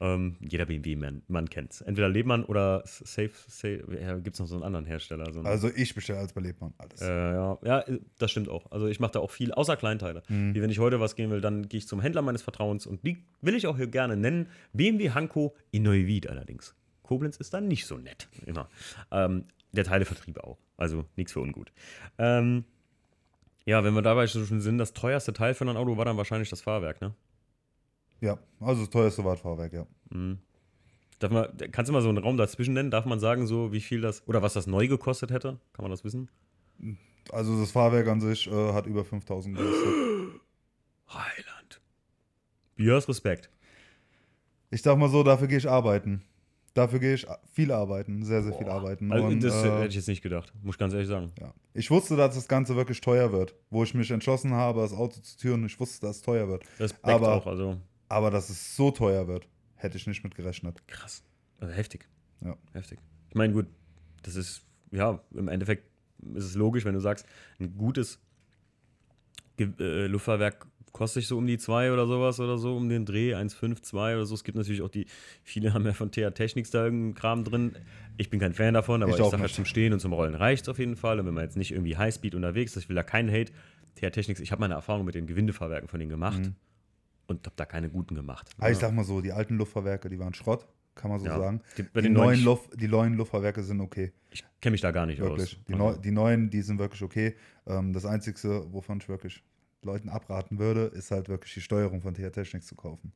[0.00, 1.80] ähm, jeder BMW-Mann man kennt's.
[1.80, 5.32] Entweder Lebmann oder Safe, Safe ja, gibt es noch so einen anderen Hersteller.
[5.32, 7.00] So einen, Also ich bestelle als bei Liebmann alles.
[7.00, 7.84] äh, ja, ja,
[8.18, 8.70] das stimmt auch.
[8.70, 10.22] Also ich mache da auch viel, außer Kleinteile.
[10.28, 13.04] Wie wenn ich heute was gehen will, dann gehe ich zum Händler meines Vertrauens und
[13.06, 14.48] die will ich auch hier gerne nennen.
[14.72, 16.74] BMW Hanko in Neuwied allerdings.
[17.02, 18.28] Koblenz ist dann nicht so nett.
[18.46, 18.68] Immer.
[19.10, 20.58] Ähm, der Teilevertrieb auch.
[20.76, 21.72] Also nichts für ungut.
[22.18, 22.64] Ähm,
[23.68, 26.48] ja, wenn wir dabei schon sind, das teuerste Teil für ein Auto war dann wahrscheinlich
[26.48, 27.14] das Fahrwerk, ne?
[28.18, 29.86] Ja, also das teuerste Wartfahrwerk, ja.
[31.18, 32.90] Darf man, kannst du mal so einen Raum dazwischen nennen?
[32.90, 35.60] Darf man sagen, so wie viel das, oder was das neu gekostet hätte?
[35.74, 36.30] Kann man das wissen?
[37.30, 39.94] Also das Fahrwerk an sich äh, hat über 5000 gekostet.
[41.10, 41.82] Heiland.
[42.76, 43.50] Biers Respekt.
[44.70, 46.22] Ich sag mal so, dafür gehe ich arbeiten.
[46.78, 49.10] Dafür gehe ich viel arbeiten, sehr, sehr viel arbeiten.
[49.10, 51.32] Also, Und, das äh, hätte ich jetzt nicht gedacht, muss ich ganz ehrlich sagen.
[51.40, 51.52] ja.
[51.74, 53.56] Ich wusste, dass das Ganze wirklich teuer wird.
[53.70, 56.62] Wo ich mich entschlossen habe, das Auto zu türen, ich wusste, dass es teuer wird.
[56.78, 60.86] Respekt Aber- auch, also Aber dass es so teuer wird, hätte ich nicht mit gerechnet.
[60.86, 61.24] krass.
[61.58, 62.06] Also heftig.
[62.44, 62.56] Ja.
[62.72, 63.00] Heftig.
[63.30, 63.66] Ich meine, gut,
[64.22, 64.62] das ist,
[64.92, 65.90] ja, im Endeffekt
[66.34, 67.26] ist es logisch, wenn du sagst,
[67.58, 68.20] ein gutes
[69.56, 73.04] Ge äh, Luftfahrwerk kostet sich so um die 2 oder sowas oder so, um den
[73.04, 74.34] Dreh, 1,5, 2 oder so.
[74.34, 75.06] Es gibt natürlich auch die,
[75.42, 77.76] viele haben ja von TH Technics da irgendeinen Kram drin.
[78.16, 80.34] Ich bin kein Fan davon, aber Ich ich, sage halt zum Stehen und zum Rollen
[80.34, 81.20] reicht es auf jeden Fall.
[81.20, 83.52] Und wenn man jetzt nicht irgendwie Highspeed unterwegs ist, ich will da keinen Hate.
[83.96, 86.54] TH Technics, ich habe meine Erfahrung mit den Gewindefahrwerken von denen gemacht Mhm.
[87.26, 88.50] und habe da keine guten gemacht.
[88.58, 91.38] Aber ich sag mal so, die alten Luftfahrwerke, die waren Schrott, kann man so Ja.
[91.38, 91.60] sagen.
[91.76, 94.12] Die- Die neuen, Luft, die neuen Luftfahrwerke sind okay.
[94.30, 95.56] Ich kenne mich da gar nicht Wirklich.
[95.56, 95.64] aus.
[95.68, 97.34] Die, neu, die neuen, die sind wirklich okay.
[97.66, 98.36] Ähm, das Einzige,
[98.72, 99.42] wovon ich wirklich
[99.82, 103.12] Leuten abraten würde, ist halt wirklich die Steuerung von TH Technics zu kaufen.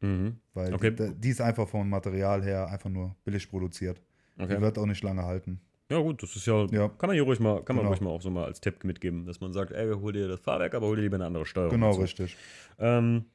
[0.00, 0.38] Mhm.
[0.54, 0.94] Weil Okay.
[0.94, 4.00] die, die ist einfach vom Material her einfach nur billig produziert.
[4.38, 4.56] Okay.
[4.56, 5.60] Die wird auch nicht lange halten.
[5.90, 6.88] Ja, gut, das ist ja, Ja.
[6.88, 7.90] kann man hier ruhig mal, kann man Genau.
[7.90, 10.40] ruhig mal auch so mal als Tipp mitgeben, dass man sagt, ey, hol dir das
[10.40, 11.70] Fahrwerk, aber hol dir lieber eine andere Steuerung.
[11.72, 12.00] Genau, dazu.
[12.02, 12.36] richtig.
[12.78, 13.26] Ähm,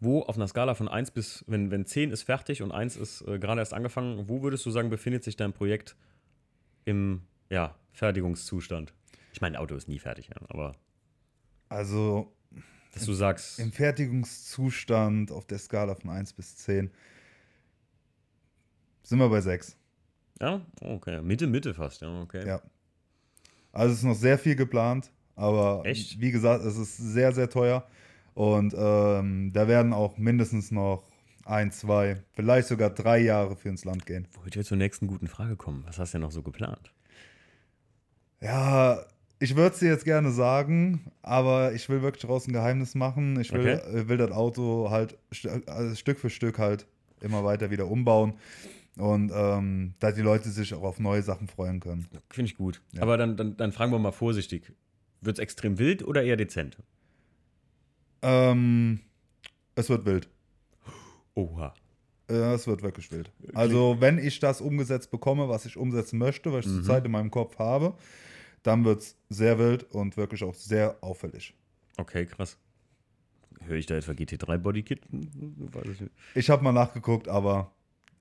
[0.00, 3.20] wo auf einer Skala von 1 bis, wenn, wenn 10 ist fertig und 1 ist
[3.28, 5.96] äh, gerade erst angefangen, wo würdest du sagen, befindet sich dein Projekt
[6.86, 8.94] im ja, Fertigungszustand?
[9.32, 10.74] Ich meine, Auto ist nie fertig, aber
[11.70, 12.30] Also
[12.92, 16.90] dass du sagst, im Fertigungszustand auf der Skala von 1 bis 10
[19.02, 19.76] sind wir bei 6.
[20.40, 22.46] ja, okay, Mitte, Mitte fast, ja, okay.
[22.46, 22.60] Ja.
[23.72, 26.20] Also es ist noch sehr viel geplant, aber Echt?
[26.20, 27.86] wie gesagt, es ist sehr, sehr teuer.
[28.34, 31.04] Und ähm, da werden auch mindestens noch
[31.44, 34.28] ein, zwei, vielleicht sogar drei Jahre für ins Land gehen.
[34.34, 35.84] Wollte wir zur nächsten guten Frage kommen.
[35.86, 36.92] Was hast du denn noch so geplant?
[38.40, 39.04] Ja,
[39.40, 43.40] ich würde es dir jetzt gerne sagen, aber ich will wirklich daraus ein Geheimnis machen.
[43.40, 43.98] Ich will, Okay.
[43.98, 45.18] äh, will das Auto halt
[45.66, 46.86] also Stück für Stück halt
[47.20, 48.34] immer weiter wieder umbauen.
[48.96, 52.06] Und ähm, da die Leute sich auch auf neue Sachen freuen können.
[52.28, 52.82] Finde ich gut.
[52.92, 53.02] Ja.
[53.02, 54.72] Aber dann, dann, dann fragen wir mal vorsichtig.
[55.22, 56.76] Wird es extrem wild oder eher dezent?
[58.22, 59.00] Ähm,
[59.74, 60.28] es wird wild.
[61.34, 61.74] Oha.
[62.30, 63.32] Ja, es wird wirklich wild.
[63.54, 66.76] Also, wenn ich das umgesetzt bekomme, was ich umsetzen möchte, was ich Mhm.
[66.76, 67.94] zurzeit in meinem Kopf habe,
[68.62, 71.54] dann wird es sehr wild und wirklich auch sehr auffällig.
[71.96, 72.56] Okay, krass.
[73.62, 75.02] Höre ich da etwa GT3 Bodykit?
[75.12, 76.02] Ich.
[76.34, 77.72] Ich habe mal nachgeguckt, aber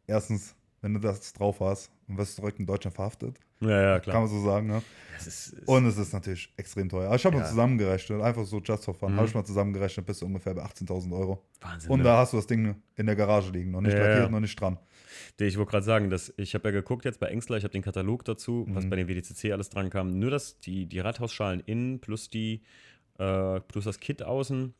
[0.08, 3.94] erstens, wenn du das drauf hast und wirst du direkt in Deutschland verhaftet, Ja, ja,
[4.00, 4.20] kann klar.
[4.22, 4.68] man so sagen.
[4.68, 4.82] Ne?
[5.14, 7.08] Das ist, ist, Und es ist natürlich extrem teuer.
[7.08, 7.42] Aber ich habe Ja.
[7.44, 9.18] mal zusammengerechnet, einfach so just for fun, Mhm.
[9.18, 11.44] habe ich mal zusammengerechnet, bist du ungefähr bei 18.000 Euro.
[11.62, 11.92] Wahnsinn.
[11.92, 12.04] Und ne?
[12.06, 14.60] da hast du das Ding in der Garage liegen, noch nicht Ja, lackiert, noch nicht
[14.60, 14.78] dran.
[15.40, 17.82] Ich wollte gerade sagen, dass ich habe ja geguckt jetzt bei Engstler, ich habe den
[17.82, 18.90] Katalog dazu, was Mhm.
[18.90, 20.18] bei den WDCC alles dran kam.
[20.20, 22.62] Nur das, die, die Rathausschalen innen plus die
[23.18, 24.74] äh, plus das Kit außen.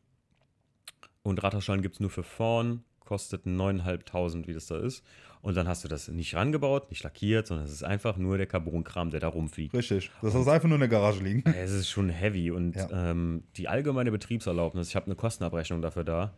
[1.22, 5.04] Und Rathausschalen gibt es nur für vorn, kostet 9.500, wie das da ist.
[5.42, 8.46] Und dann hast du das nicht rangebaut, nicht lackiert, sondern es ist einfach nur der
[8.46, 9.74] Carbon-Kram, der da rumfliegt.
[9.74, 10.10] Richtig.
[10.22, 11.44] Das ist einfach nur in der Garage liegen.
[11.56, 13.10] Es ist schon heavy und Ja.
[13.10, 16.34] ähm, die allgemeine Betriebserlaubnis, ich habe eine Kostenabrechnung dafür da,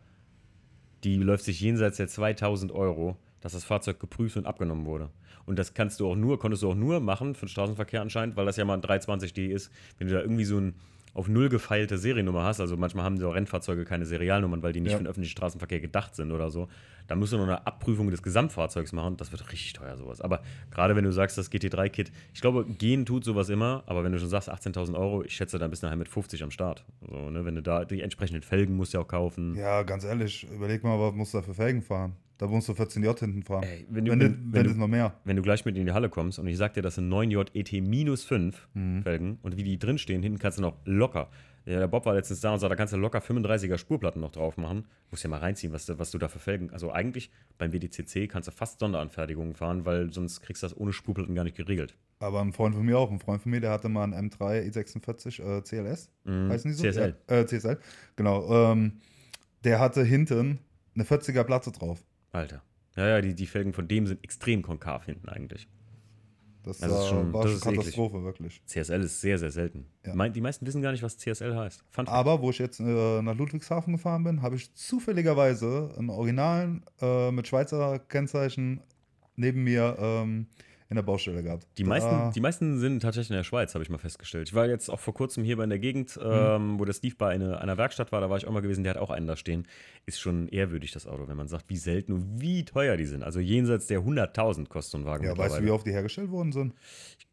[1.03, 5.09] die läuft sich jenseits der 2000 Euro, dass das Fahrzeug geprüft und abgenommen wurde.
[5.45, 8.37] Und das kannst du auch nur, konntest du auch nur machen für den Straßenverkehr anscheinend,
[8.37, 9.69] weil das ja mal ein 320D ist.
[9.97, 10.73] Wenn du da irgendwie so ein
[11.15, 14.93] auf null gefeilte Seriennummer hast, also manchmal haben so Rennfahrzeuge keine Serialnummern, weil die nicht
[14.93, 14.97] Ja.
[14.97, 16.69] für den öffentlichen Straßenverkehr gedacht sind oder so,
[17.05, 19.15] dann musst du noch eine Abprüfung des Gesamtfahrzeugs machen.
[19.17, 20.21] Das wird richtig teuer, sowas.
[20.21, 24.11] Aber gerade wenn du sagst, das GT3-Kit, ich glaube, gehen tut sowas immer, aber wenn
[24.11, 26.83] du schon sagst 18.000 Euro, ich schätze, dann bist du nachher mit 50 am Start.
[27.07, 27.45] So, ne?
[27.45, 29.53] Wenn du da die entsprechenden Felgen musst du ja auch kaufen.
[29.55, 32.15] Ja, ganz ehrlich, überleg mal, was musst du da für Felgen fahren?
[32.39, 33.63] Da musst du 14J hinten fahren.
[33.63, 35.13] Ey, wenn du- wenn, wenn- wenn, du- noch mehr.
[35.23, 37.51] Wenn du gleich mit in die Halle kommst und ich sag dir, das sind 9J
[37.53, 38.67] ET minus 5
[39.03, 41.29] Felgen und wie die drinstehen, hinten kannst du noch locker.
[41.65, 44.31] Ja, der Bob war letztens da und sagt, da kannst du locker 35er Spurplatten noch
[44.31, 44.85] drauf machen.
[45.11, 46.71] Musst ja mal reinziehen, was du, was du da für Felgen.
[46.71, 50.91] Also eigentlich beim WDCC kannst du fast Sonderanfertigungen fahren, weil sonst kriegst du das ohne
[50.91, 51.95] Spurplatten gar nicht geregelt.
[52.19, 54.69] Aber ein Freund von mir auch, ein Freund von mir, der hatte mal einen M3
[54.73, 56.09] E46 äh, CLS.
[56.25, 56.49] Mhm.
[56.49, 56.83] Heißen die so?
[56.83, 57.15] CSL.
[57.29, 57.77] Ja, äh, CSL,
[58.17, 58.71] genau.
[58.73, 58.99] Ähm,
[59.63, 60.59] der hatte hinten
[60.95, 62.03] eine 40er Platte drauf.
[62.33, 62.61] Alter.
[62.95, 65.67] Ja, ja, die, die Felgen von dem sind extrem konkav hinten eigentlich.
[66.63, 67.77] Das, Das ist äh, schon- war das schon ist eklig.
[67.79, 68.61] Katastrophe, wirklich.
[68.65, 69.85] CSL ist sehr, sehr selten.
[70.05, 70.29] Ja.
[70.29, 71.83] Die meisten wissen gar nicht, was CSL heißt.
[71.89, 72.07] Fun.
[72.07, 77.31] Aber wo ich jetzt äh, nach Ludwigshafen gefahren bin, habe ich zufälligerweise einen Originalen äh,
[77.31, 78.81] mit Schweizer Kennzeichen
[79.35, 80.47] neben mir ähm,
[80.93, 81.67] in der Baustelle gehabt.
[81.77, 84.47] Die Da- meisten, die meisten sind tatsächlich in der Schweiz, habe ich mal festgestellt.
[84.47, 86.21] Ich war jetzt auch vor kurzem hier bei in der Gegend, Mhm.
[86.25, 88.83] ähm, wo der Steve bei eine, einer Werkstatt war, da war ich auch mal gewesen,
[88.83, 89.67] der hat auch einen da stehen.
[90.05, 93.23] Ist schon ehrwürdig, das Auto, wenn man sagt, wie selten und wie teuer die sind.
[93.23, 96.29] Also jenseits der 100.000 kostet so ein Wagen ja, weißt du, wie oft die hergestellt
[96.29, 96.73] worden sind?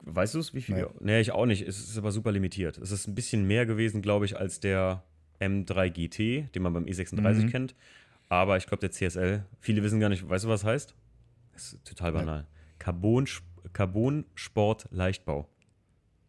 [0.05, 0.75] Weißt du es, wie viel?
[0.77, 0.85] Nee.
[1.01, 1.21] Nee.
[1.21, 1.61] ich auch nicht.
[1.69, 2.79] Es ist aber super limitiert.
[2.79, 5.03] Es ist ein bisschen mehr gewesen, glaube ich, als der
[5.41, 7.51] M3 GT, den man beim E36 Mhm.
[7.51, 7.75] kennt.
[8.29, 10.95] Aber ich glaube, der CSL, viele wissen gar nicht, weißt du, was heißt?
[11.53, 12.47] Das ist total banal.
[12.79, 13.27] Carbon,
[13.73, 15.49] Carbon Sport Leichtbau.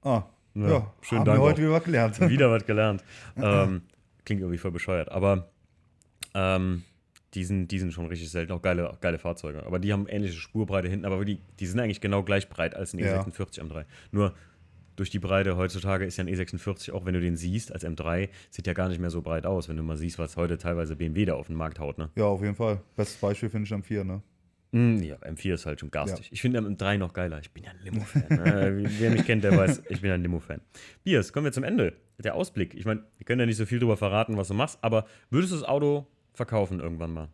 [0.03, 0.23] Ah,
[0.53, 1.47] Ja, ja, schönen haben Dank wir auch.
[1.49, 2.19] heute wieder was gelernt.
[2.29, 3.03] Wieder was gelernt.
[3.37, 3.81] ähm,
[4.25, 5.09] klingt irgendwie voll bescheuert.
[5.11, 5.49] Aber
[6.33, 6.83] ähm,
[7.33, 8.51] die, sind, die sind schon richtig selten.
[8.51, 9.65] Auch geile, geile Fahrzeuge.
[9.65, 11.05] Aber die haben ähnliche Spurbreite hinten.
[11.05, 13.21] Aber die, die sind eigentlich genau gleich breit als ein Ja.
[13.21, 13.85] E46 M3.
[14.11, 14.33] Nur
[14.97, 18.29] durch die Breite heutzutage ist ja ein E46, auch wenn du den siehst als M3,
[18.49, 20.95] sieht ja gar nicht mehr so breit aus, wenn du mal siehst, was heute teilweise
[20.97, 21.97] BMW da auf den Markt haut.
[21.97, 22.09] Ne?
[22.15, 22.81] Ja, auf jeden Fall.
[22.95, 24.21] Bestes Beispiel finde ich am 4, ne?
[24.71, 26.29] Mm, Ja, M4 ist halt schon garstig.
[26.31, 27.39] Ich finde M3 noch geiler.
[27.39, 28.23] Ich bin ja ein Limo-Fan.
[28.29, 28.89] ne?
[28.99, 30.61] Wer mich kennt, der weiß, ich bin ja ein Limo-Fan.
[31.03, 31.93] Biers, kommen wir zum Ende.
[32.19, 32.73] Der Ausblick.
[32.75, 35.51] Ich meine, wir können ja nicht so viel darüber verraten, was du machst, aber würdest
[35.53, 37.27] du das Auto verkaufen irgendwann mal?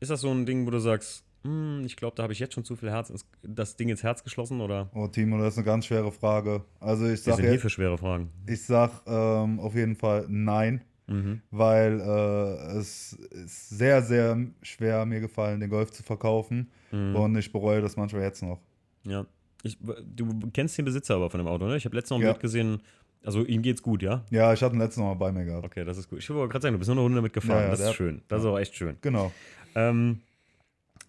[0.00, 2.54] Ist das so ein Ding, wo du sagst, hm, ich glaube, da habe ich jetzt
[2.54, 4.90] schon zu viel Herz, ins, das Ding ins Herz geschlossen oder?
[4.94, 6.64] Oh, Timo, das ist eine ganz schwere Frage.
[6.80, 8.30] Also ich Wir sag, sind hier für schwere Fragen.
[8.46, 11.42] ich sag ähm, auf jeden Fall nein, Mhm.
[11.50, 16.70] weil äh, es ist sehr, sehr schwer mir gefallen, den Golf zu verkaufen.
[16.92, 17.16] Mhm.
[17.16, 18.60] Und ich bereue das manchmal jetzt noch.
[19.04, 19.26] Ja.
[19.64, 21.76] Ich, du kennst den Besitzer aber von dem Auto, ne?
[21.76, 22.32] Ich habe letztens noch ein Ja.
[22.32, 22.82] Bild gesehen.
[23.24, 24.24] Also ihm geht's gut, ja?
[24.30, 25.64] Ja, ich hatte ihn letztes Mal bei mir gehabt.
[25.64, 26.18] Okay, das ist gut.
[26.18, 27.58] Ich wollte gerade sagen, du bist nur eine Runde damit gefahren.
[27.58, 28.22] Ja, ja, das ist schön.
[28.28, 28.96] Das ist auch echt schön.
[29.00, 29.32] Genau.
[29.76, 30.20] Ähm,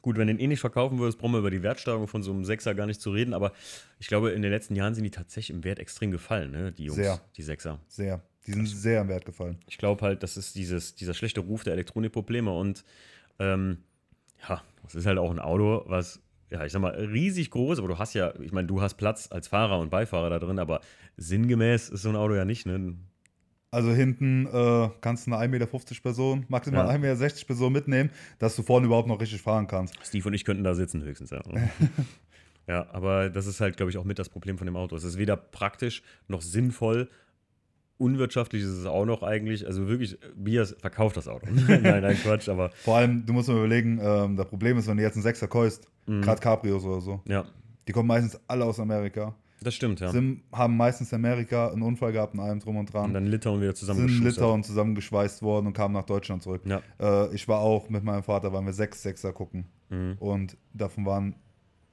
[0.04, 2.32] gut, wenn du den eh nicht verkaufen würdest, brauchen wir über die Wertsteigerung von so
[2.32, 3.34] einem Sechser gar nicht zu reden.
[3.34, 3.52] Aber
[4.00, 6.72] ich glaube, in den letzten Jahren sind die tatsächlich im Wert extrem gefallen, ne?
[6.72, 7.20] Die Jungs, Sehr.
[7.36, 7.80] die Sechser.
[7.88, 8.22] Sehr.
[8.46, 9.58] Die sind sehr im Wert gefallen.
[9.68, 12.84] Ich glaube halt, das ist dieses, dieser schlechte Ruf der Elektronikprobleme und
[13.40, 13.78] ähm,
[14.48, 17.88] ja, das ist halt auch ein Auto, was, ja, ich sag mal, riesig groß, aber
[17.88, 20.82] du hast ja, ich meine, du hast Platz als Fahrer und Beifahrer da drin, aber
[21.18, 22.96] sinngemäß ist so ein Auto ja nicht, ne?
[23.72, 26.92] Also hinten äh, kannst du eine 1,50 Meter Person, maximal Ja.
[26.92, 29.96] 1,60 Meter Person mitnehmen, dass du vorne überhaupt noch richtig fahren kannst.
[30.06, 31.42] Steve und ich könnten da sitzen höchstens, ja.
[32.68, 34.96] ja, aber das ist halt, glaube ich, auch mit das Problem von dem Auto.
[34.96, 37.10] Es ist weder praktisch noch sinnvoll
[37.98, 39.66] unwirtschaftlich ist es auch noch eigentlich.
[39.66, 41.48] Also wirklich, Bias verkauft das Auto.
[41.68, 42.70] nein, nein, Quatsch, aber.
[42.72, 45.48] Vor allem, du musst mal überlegen, ähm, das Problem ist, wenn du jetzt einen Sechser
[45.48, 46.22] kaufst, Mhm.
[46.22, 47.46] gerade Cabrios oder so, Ja,
[47.88, 49.34] die kommen meistens alle aus Amerika.
[49.62, 50.12] das stimmt, ja.
[50.12, 53.06] Sind, haben meistens in Amerika einen Unfall gehabt und allem drum und dran.
[53.06, 54.36] Und dann Litauen wieder sind zusammengeschustert.
[54.36, 56.62] Litauen zusammengeschweißt worden und kamen nach Deutschland zurück.
[56.66, 56.82] Ja.
[57.00, 59.64] Äh, ich war auch mit meinem Vater, waren wir sechs Sechser gucken.
[59.90, 60.18] Mhm.
[60.20, 61.36] Und davon waren,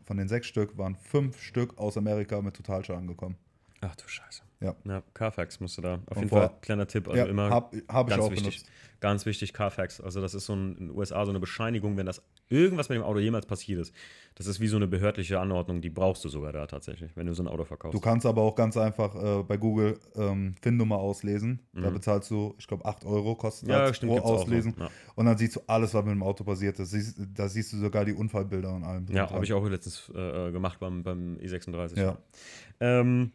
[0.02, 3.36] von den sechs Stück, waren fünf Stück aus Amerika mit Totalschaden gekommen.
[3.80, 4.42] Ach du Scheiße.
[4.60, 4.76] Ja.
[4.84, 5.94] Ja, Carfax musst du da.
[6.06, 7.08] Auf Und jeden Fall, kleiner Tipp.
[7.08, 8.44] Also ja, immer hab, hab ich ganz auch wichtig.
[8.44, 8.66] benutzt.
[9.00, 9.98] Ganz wichtig, Carfax.
[10.02, 12.20] Also das ist so ein, in den USA so eine Bescheinigung, wenn das
[12.50, 13.94] irgendwas mit dem Auto jemals passiert ist.
[14.34, 17.32] Das ist wie so eine behördliche Anordnung, die brauchst du sogar da tatsächlich, wenn du
[17.32, 17.94] so ein Auto verkaufst.
[17.94, 21.60] Du kannst aber auch ganz einfach äh, bei Google ähm, FIN-Nummer auslesen.
[21.72, 21.94] Da Mhm.
[21.94, 24.20] bezahlst du, ich glaube, 8 Euro kostet ja, das stimmt, pro.
[24.34, 24.74] Auslesen.
[24.78, 26.90] Ja, Und dann siehst du alles, was mit dem Auto passiert ist.
[26.90, 29.06] Siehst, da siehst du sogar die Unfallbilder und allem.
[29.10, 31.98] ja habe ich auch letztens äh, gemacht beim, beim E36.
[31.98, 32.18] Ja.
[32.80, 33.32] Ähm,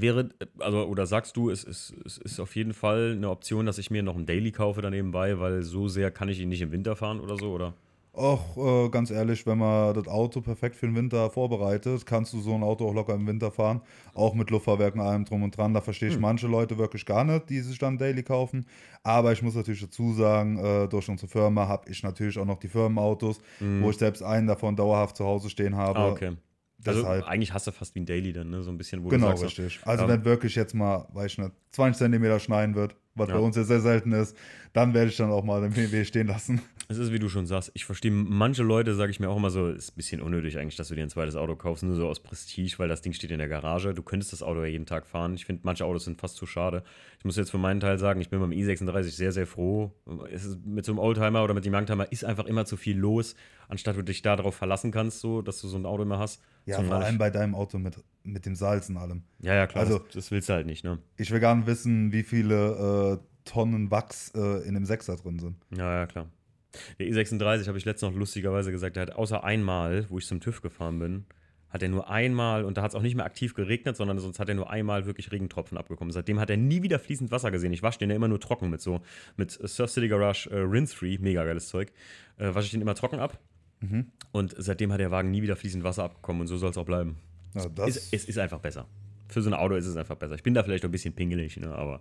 [0.00, 3.78] wäre, also, oder sagst du, es ist, es ist auf jeden Fall eine Option, dass
[3.78, 6.62] ich mir noch einen Daily kaufe da nebenbei, weil so sehr kann ich ihn nicht
[6.62, 7.74] im Winter fahren oder so, oder?
[8.12, 12.40] Auch äh, ganz ehrlich, wenn man das Auto perfekt für den Winter vorbereitet, kannst du
[12.40, 13.80] so ein Auto auch locker im Winter fahren.
[14.12, 15.72] Auch mit Luftfahrwerken, allem drum und dran.
[15.72, 16.22] Da verstehe ich Hm.
[16.22, 18.66] manche Leute wirklich gar nicht, die sich dann Daily kaufen.
[19.04, 22.58] Aber ich muss natürlich dazu sagen, äh, durch unsere Firma habe ich natürlich auch noch
[22.58, 26.00] die Firmenautos, wo ich selbst einen davon dauerhaft zu Hause stehen habe.
[26.00, 26.04] Hm.
[26.06, 26.36] ah, okay.
[26.86, 28.62] Also Deshalb, eigentlich hast du fast wie ein Daily dann, ne?
[28.62, 29.80] So ein bisschen, wo genau, du sagst, richtig.
[29.84, 33.34] Also ähm, wenn wirklich jetzt mal, weiß ich nicht, 20 Zentimeter schneien wird, was Ja.
[33.34, 34.36] bei uns ja sehr selten ist,
[34.72, 36.60] dann werde ich dann auch mal den BMW stehen lassen.
[36.90, 39.50] Es ist, wie du schon sagst, ich verstehe manche Leute, sage ich mir auch immer
[39.50, 42.08] so, ist ein bisschen unnötig eigentlich, dass du dir ein zweites Auto kaufst, nur so
[42.08, 43.92] aus Prestige, weil das Ding steht in der Garage.
[43.92, 45.34] Du könntest das Auto ja jeden Tag fahren.
[45.34, 46.82] Ich finde, manche Autos sind fast zu schade.
[47.18, 49.92] Ich muss jetzt für meinen Teil sagen, ich bin beim i36 sehr, sehr froh.
[50.32, 52.96] Es ist, mit so einem Oldtimer oder mit dem Youngtimer ist einfach immer zu viel
[52.96, 53.34] los,
[53.68, 56.40] anstatt du dich darauf verlassen kannst, so, dass du so ein Auto immer hast.
[56.64, 59.24] Ja, vor allem bei deinem Auto mit, mit dem Salz und allem.
[59.40, 60.98] ja, ja, klar, Also- das, das willst du halt nicht, ne?
[61.18, 65.38] Ich will gar nicht wissen, wie viele äh, Tonnen Wachs äh, in dem Sechser drin
[65.38, 65.56] sind.
[65.76, 66.28] Ja, ja, klar.
[66.98, 70.40] Der E36 habe ich letztens noch lustigerweise gesagt, der hat außer einmal, wo ich zum
[70.40, 71.24] TÜV gefahren bin,
[71.70, 74.38] hat er nur einmal, und da hat es auch nicht mehr aktiv geregnet, sondern sonst
[74.38, 76.12] hat er nur einmal wirklich Regentropfen abbekommen.
[76.12, 77.72] Seitdem hat er nie wieder fließend Wasser gesehen.
[77.72, 79.00] Ich wasche den ja immer nur trocken mit so,
[79.36, 81.92] mit Surf City Garage äh, Rinse Free, mega geiles Zeug.
[82.38, 83.38] Äh, wasche ich den immer trocken ab.
[83.80, 84.06] Mhm.
[84.32, 86.86] Und seitdem hat der Wagen nie wieder fließend Wasser abbekommen und so soll es auch
[86.86, 87.16] bleiben.
[87.54, 88.86] Ja, das, Ist, es ist einfach besser.
[89.28, 90.34] Für so ein Auto ist es einfach besser.
[90.34, 92.00] Ich bin da vielleicht ein bisschen pingelig, ne, aber.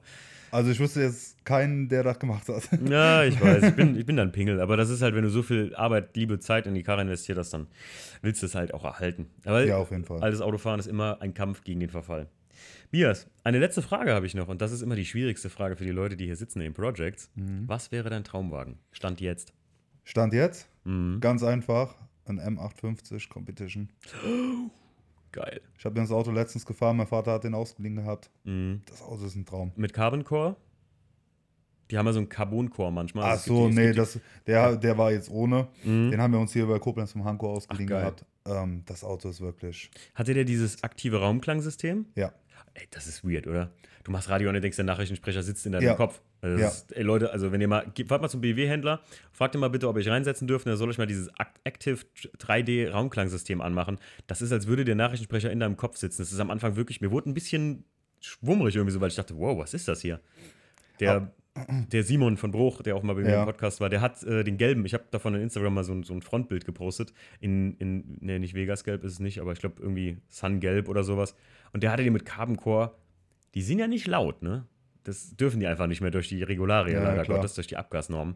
[0.51, 2.69] also ich wüsste jetzt keinen, der das gemacht hat.
[2.89, 5.29] Ja, ich weiß, ich bin, ich bin dann Pingel, aber das ist halt, wenn du
[5.29, 7.67] so viel Arbeit, Liebe, Zeit in die Karre investiert hast, dann
[8.21, 9.27] willst du es halt auch erhalten.
[9.45, 10.21] Aber Ja, auf jeden Fall.
[10.21, 12.27] altes Autofahren ist immer ein Kampf gegen den Verfall.
[12.89, 15.83] Bias, eine letzte Frage habe ich noch und das ist immer die schwierigste Frage für
[15.83, 17.29] die Leute, die hier sitzen in den Projects.
[17.35, 17.63] Mhm.
[17.67, 18.79] Was wäre dein Traumwagen?
[18.91, 19.53] Stand jetzt.
[20.05, 21.19] Stand jetzt, Mhm.
[21.19, 23.89] ganz einfach, ein M850 Competition.
[25.31, 25.61] Geil.
[25.77, 28.29] Ich habe das Auto letztens gefahren, mein Vater hat den ausgeliehen gehabt.
[28.43, 28.81] Mhm.
[28.87, 29.71] Das Auto ist ein Traum.
[29.75, 30.55] Mit Carbon Core?
[31.91, 33.31] Die haben ja so einen Carbon Core manchmal.
[33.35, 35.67] Ach so, die- nee, das, der, der war jetzt ohne.
[35.83, 36.11] Mhm.
[36.11, 38.25] Den haben wir uns hier bei Koblenz vom Hanko ausgeliehen Ach, gehabt.
[38.45, 42.05] Ähm, das Auto ist wirklich, Hatte der dieses aktive Raumklangsystem?
[42.15, 42.31] ja.
[42.73, 43.71] Ey, das ist weird, oder?
[44.03, 45.93] Du machst Radio und du denkst, der Nachrichtensprecher sitzt in deinem Ja.
[45.95, 46.21] Kopf.
[46.41, 46.67] Also Ja.
[46.67, 49.87] ist, ey, Leute, also wenn ihr mal, fahrt mal zum BMW-Händler, fragt ihn mal bitte,
[49.87, 51.99] ob ihr euch reinsetzen dürft, dann soll euch mal dieses Act- Active
[52.39, 53.97] 3D Raumklangsystem anmachen.
[54.27, 56.21] Das ist, als würde der Nachrichtensprecher in deinem Kopf sitzen.
[56.21, 57.83] Das ist am Anfang wirklich, mir wurde ein bisschen
[58.21, 60.19] schwummrig irgendwie so, weil ich dachte, wow, was ist das hier?
[60.99, 61.31] Der,
[61.91, 63.39] der Simon von Bruch, der auch mal bei mir Ja.
[63.41, 65.93] im Podcast war, der hat äh, den gelben, ich habe davon in Instagram mal so
[65.93, 69.59] ein, so ein Frontbild gepostet, in, in ne, nicht Vegas-Gelb ist es nicht, aber ich
[69.59, 71.35] glaube irgendwie Sun-Gelb oder sowas.
[71.73, 72.95] Und der hatte die mit Carbon Core,
[73.55, 74.65] die sind ja nicht laut, ne?
[75.03, 77.23] Das dürfen die einfach nicht mehr durch die Regularien, Ja, leider.
[77.33, 78.35] Gottes, durch die Abgasnormen.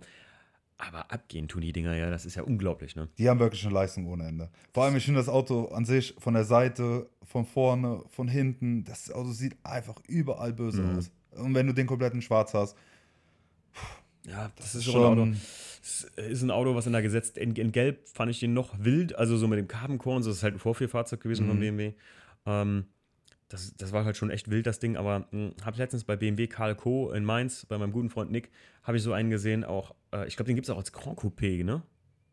[0.78, 3.08] Aber abgehen tun die Dinger ja, das ist ja unglaublich, ne?
[3.20, 4.50] Die haben wirklich eine Leistung ohne Ende.
[4.74, 8.84] Vor allem, ich finde das Auto an sich von der Seite, von vorne, von hinten,
[8.84, 10.98] das Auto sieht einfach überall böse Mhm.
[10.98, 11.12] aus.
[11.36, 12.76] Und wenn du den kompletten Schwarz hast,
[14.28, 15.28] Ja, das, das ist schon ein Auto.
[15.82, 18.76] Es ist ein Auto, was in der gesetzt, in, in Gelb fand ich den noch
[18.78, 19.68] wild, also so mit dem
[20.06, 21.60] und so, das ist halt ein Vorführfahrzeug gewesen von Mhm.
[21.60, 21.94] BMW.
[22.46, 22.86] Ähm,
[23.50, 26.48] das, das war halt schon echt wild, das Ding, aber habe ich letztens bei BMW
[26.48, 27.12] Karl Co.
[27.12, 28.50] in Mainz, bei meinem guten Freund Nick,
[28.84, 31.20] habe ich so einen gesehen, auch, äh, ich glaube, den gibt es auch als Grand
[31.20, 31.82] Coupé, ne?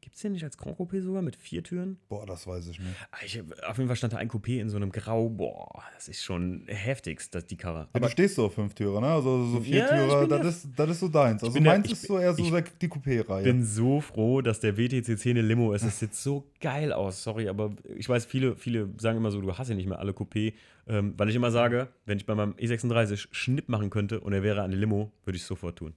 [0.00, 1.98] Gibt es den nicht als Grand Coupé sogar mit vier Türen?
[2.08, 2.94] Boah, das weiß ich nicht.
[3.11, 6.08] Ah, Ich, auf jeden Fall stand da ein Coupé in so einem Grau, boah, das
[6.08, 7.88] ist schon heftigst, das, die Karre.
[7.92, 9.08] Aber du stehst so auf Fünftürer, ne?
[9.08, 11.42] Also so Ja, ich Viertürer, bin das, ja- ist, das ist so deins.
[11.42, 13.42] Also ja- meins ich ist so eher so ich der- die Coupé-Reihe.
[13.44, 15.84] bin so froh, dass der WTCC eine Limo ist.
[15.84, 17.22] Das sieht so geil aus.
[17.22, 20.12] Sorry, aber ich weiß, viele, viele sagen immer so, du hast ja nicht mehr alle
[20.12, 20.55] Coupé.
[20.86, 24.42] Ähm, weil ich immer sage, wenn ich bei meinem E36 Schnipp machen könnte und er
[24.42, 25.92] wäre eine Limo, würde ich es sofort tun.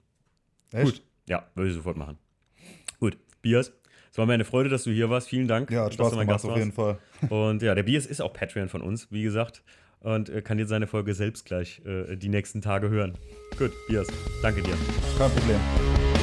[0.74, 0.84] Echt?
[0.86, 1.02] Gut.
[1.30, 2.18] Ja, würde ich sofort machen.
[3.00, 3.72] Gut, Bias.
[4.12, 5.30] Es war mir eine Freude, dass du hier warst.
[5.30, 5.72] Vielen Dank.
[5.72, 6.98] Ja, hat Spaß gemacht, Gast auf jeden Fall.
[7.30, 9.64] Und ja, der Bias ist auch Patreon von uns, wie gesagt.
[10.02, 13.18] Und äh, kann jetzt seine Folge selbst gleich äh, die nächsten Tage hören.
[13.58, 14.08] Gut, Bias,
[14.42, 14.76] danke dir.
[15.18, 16.21] Kein Problem.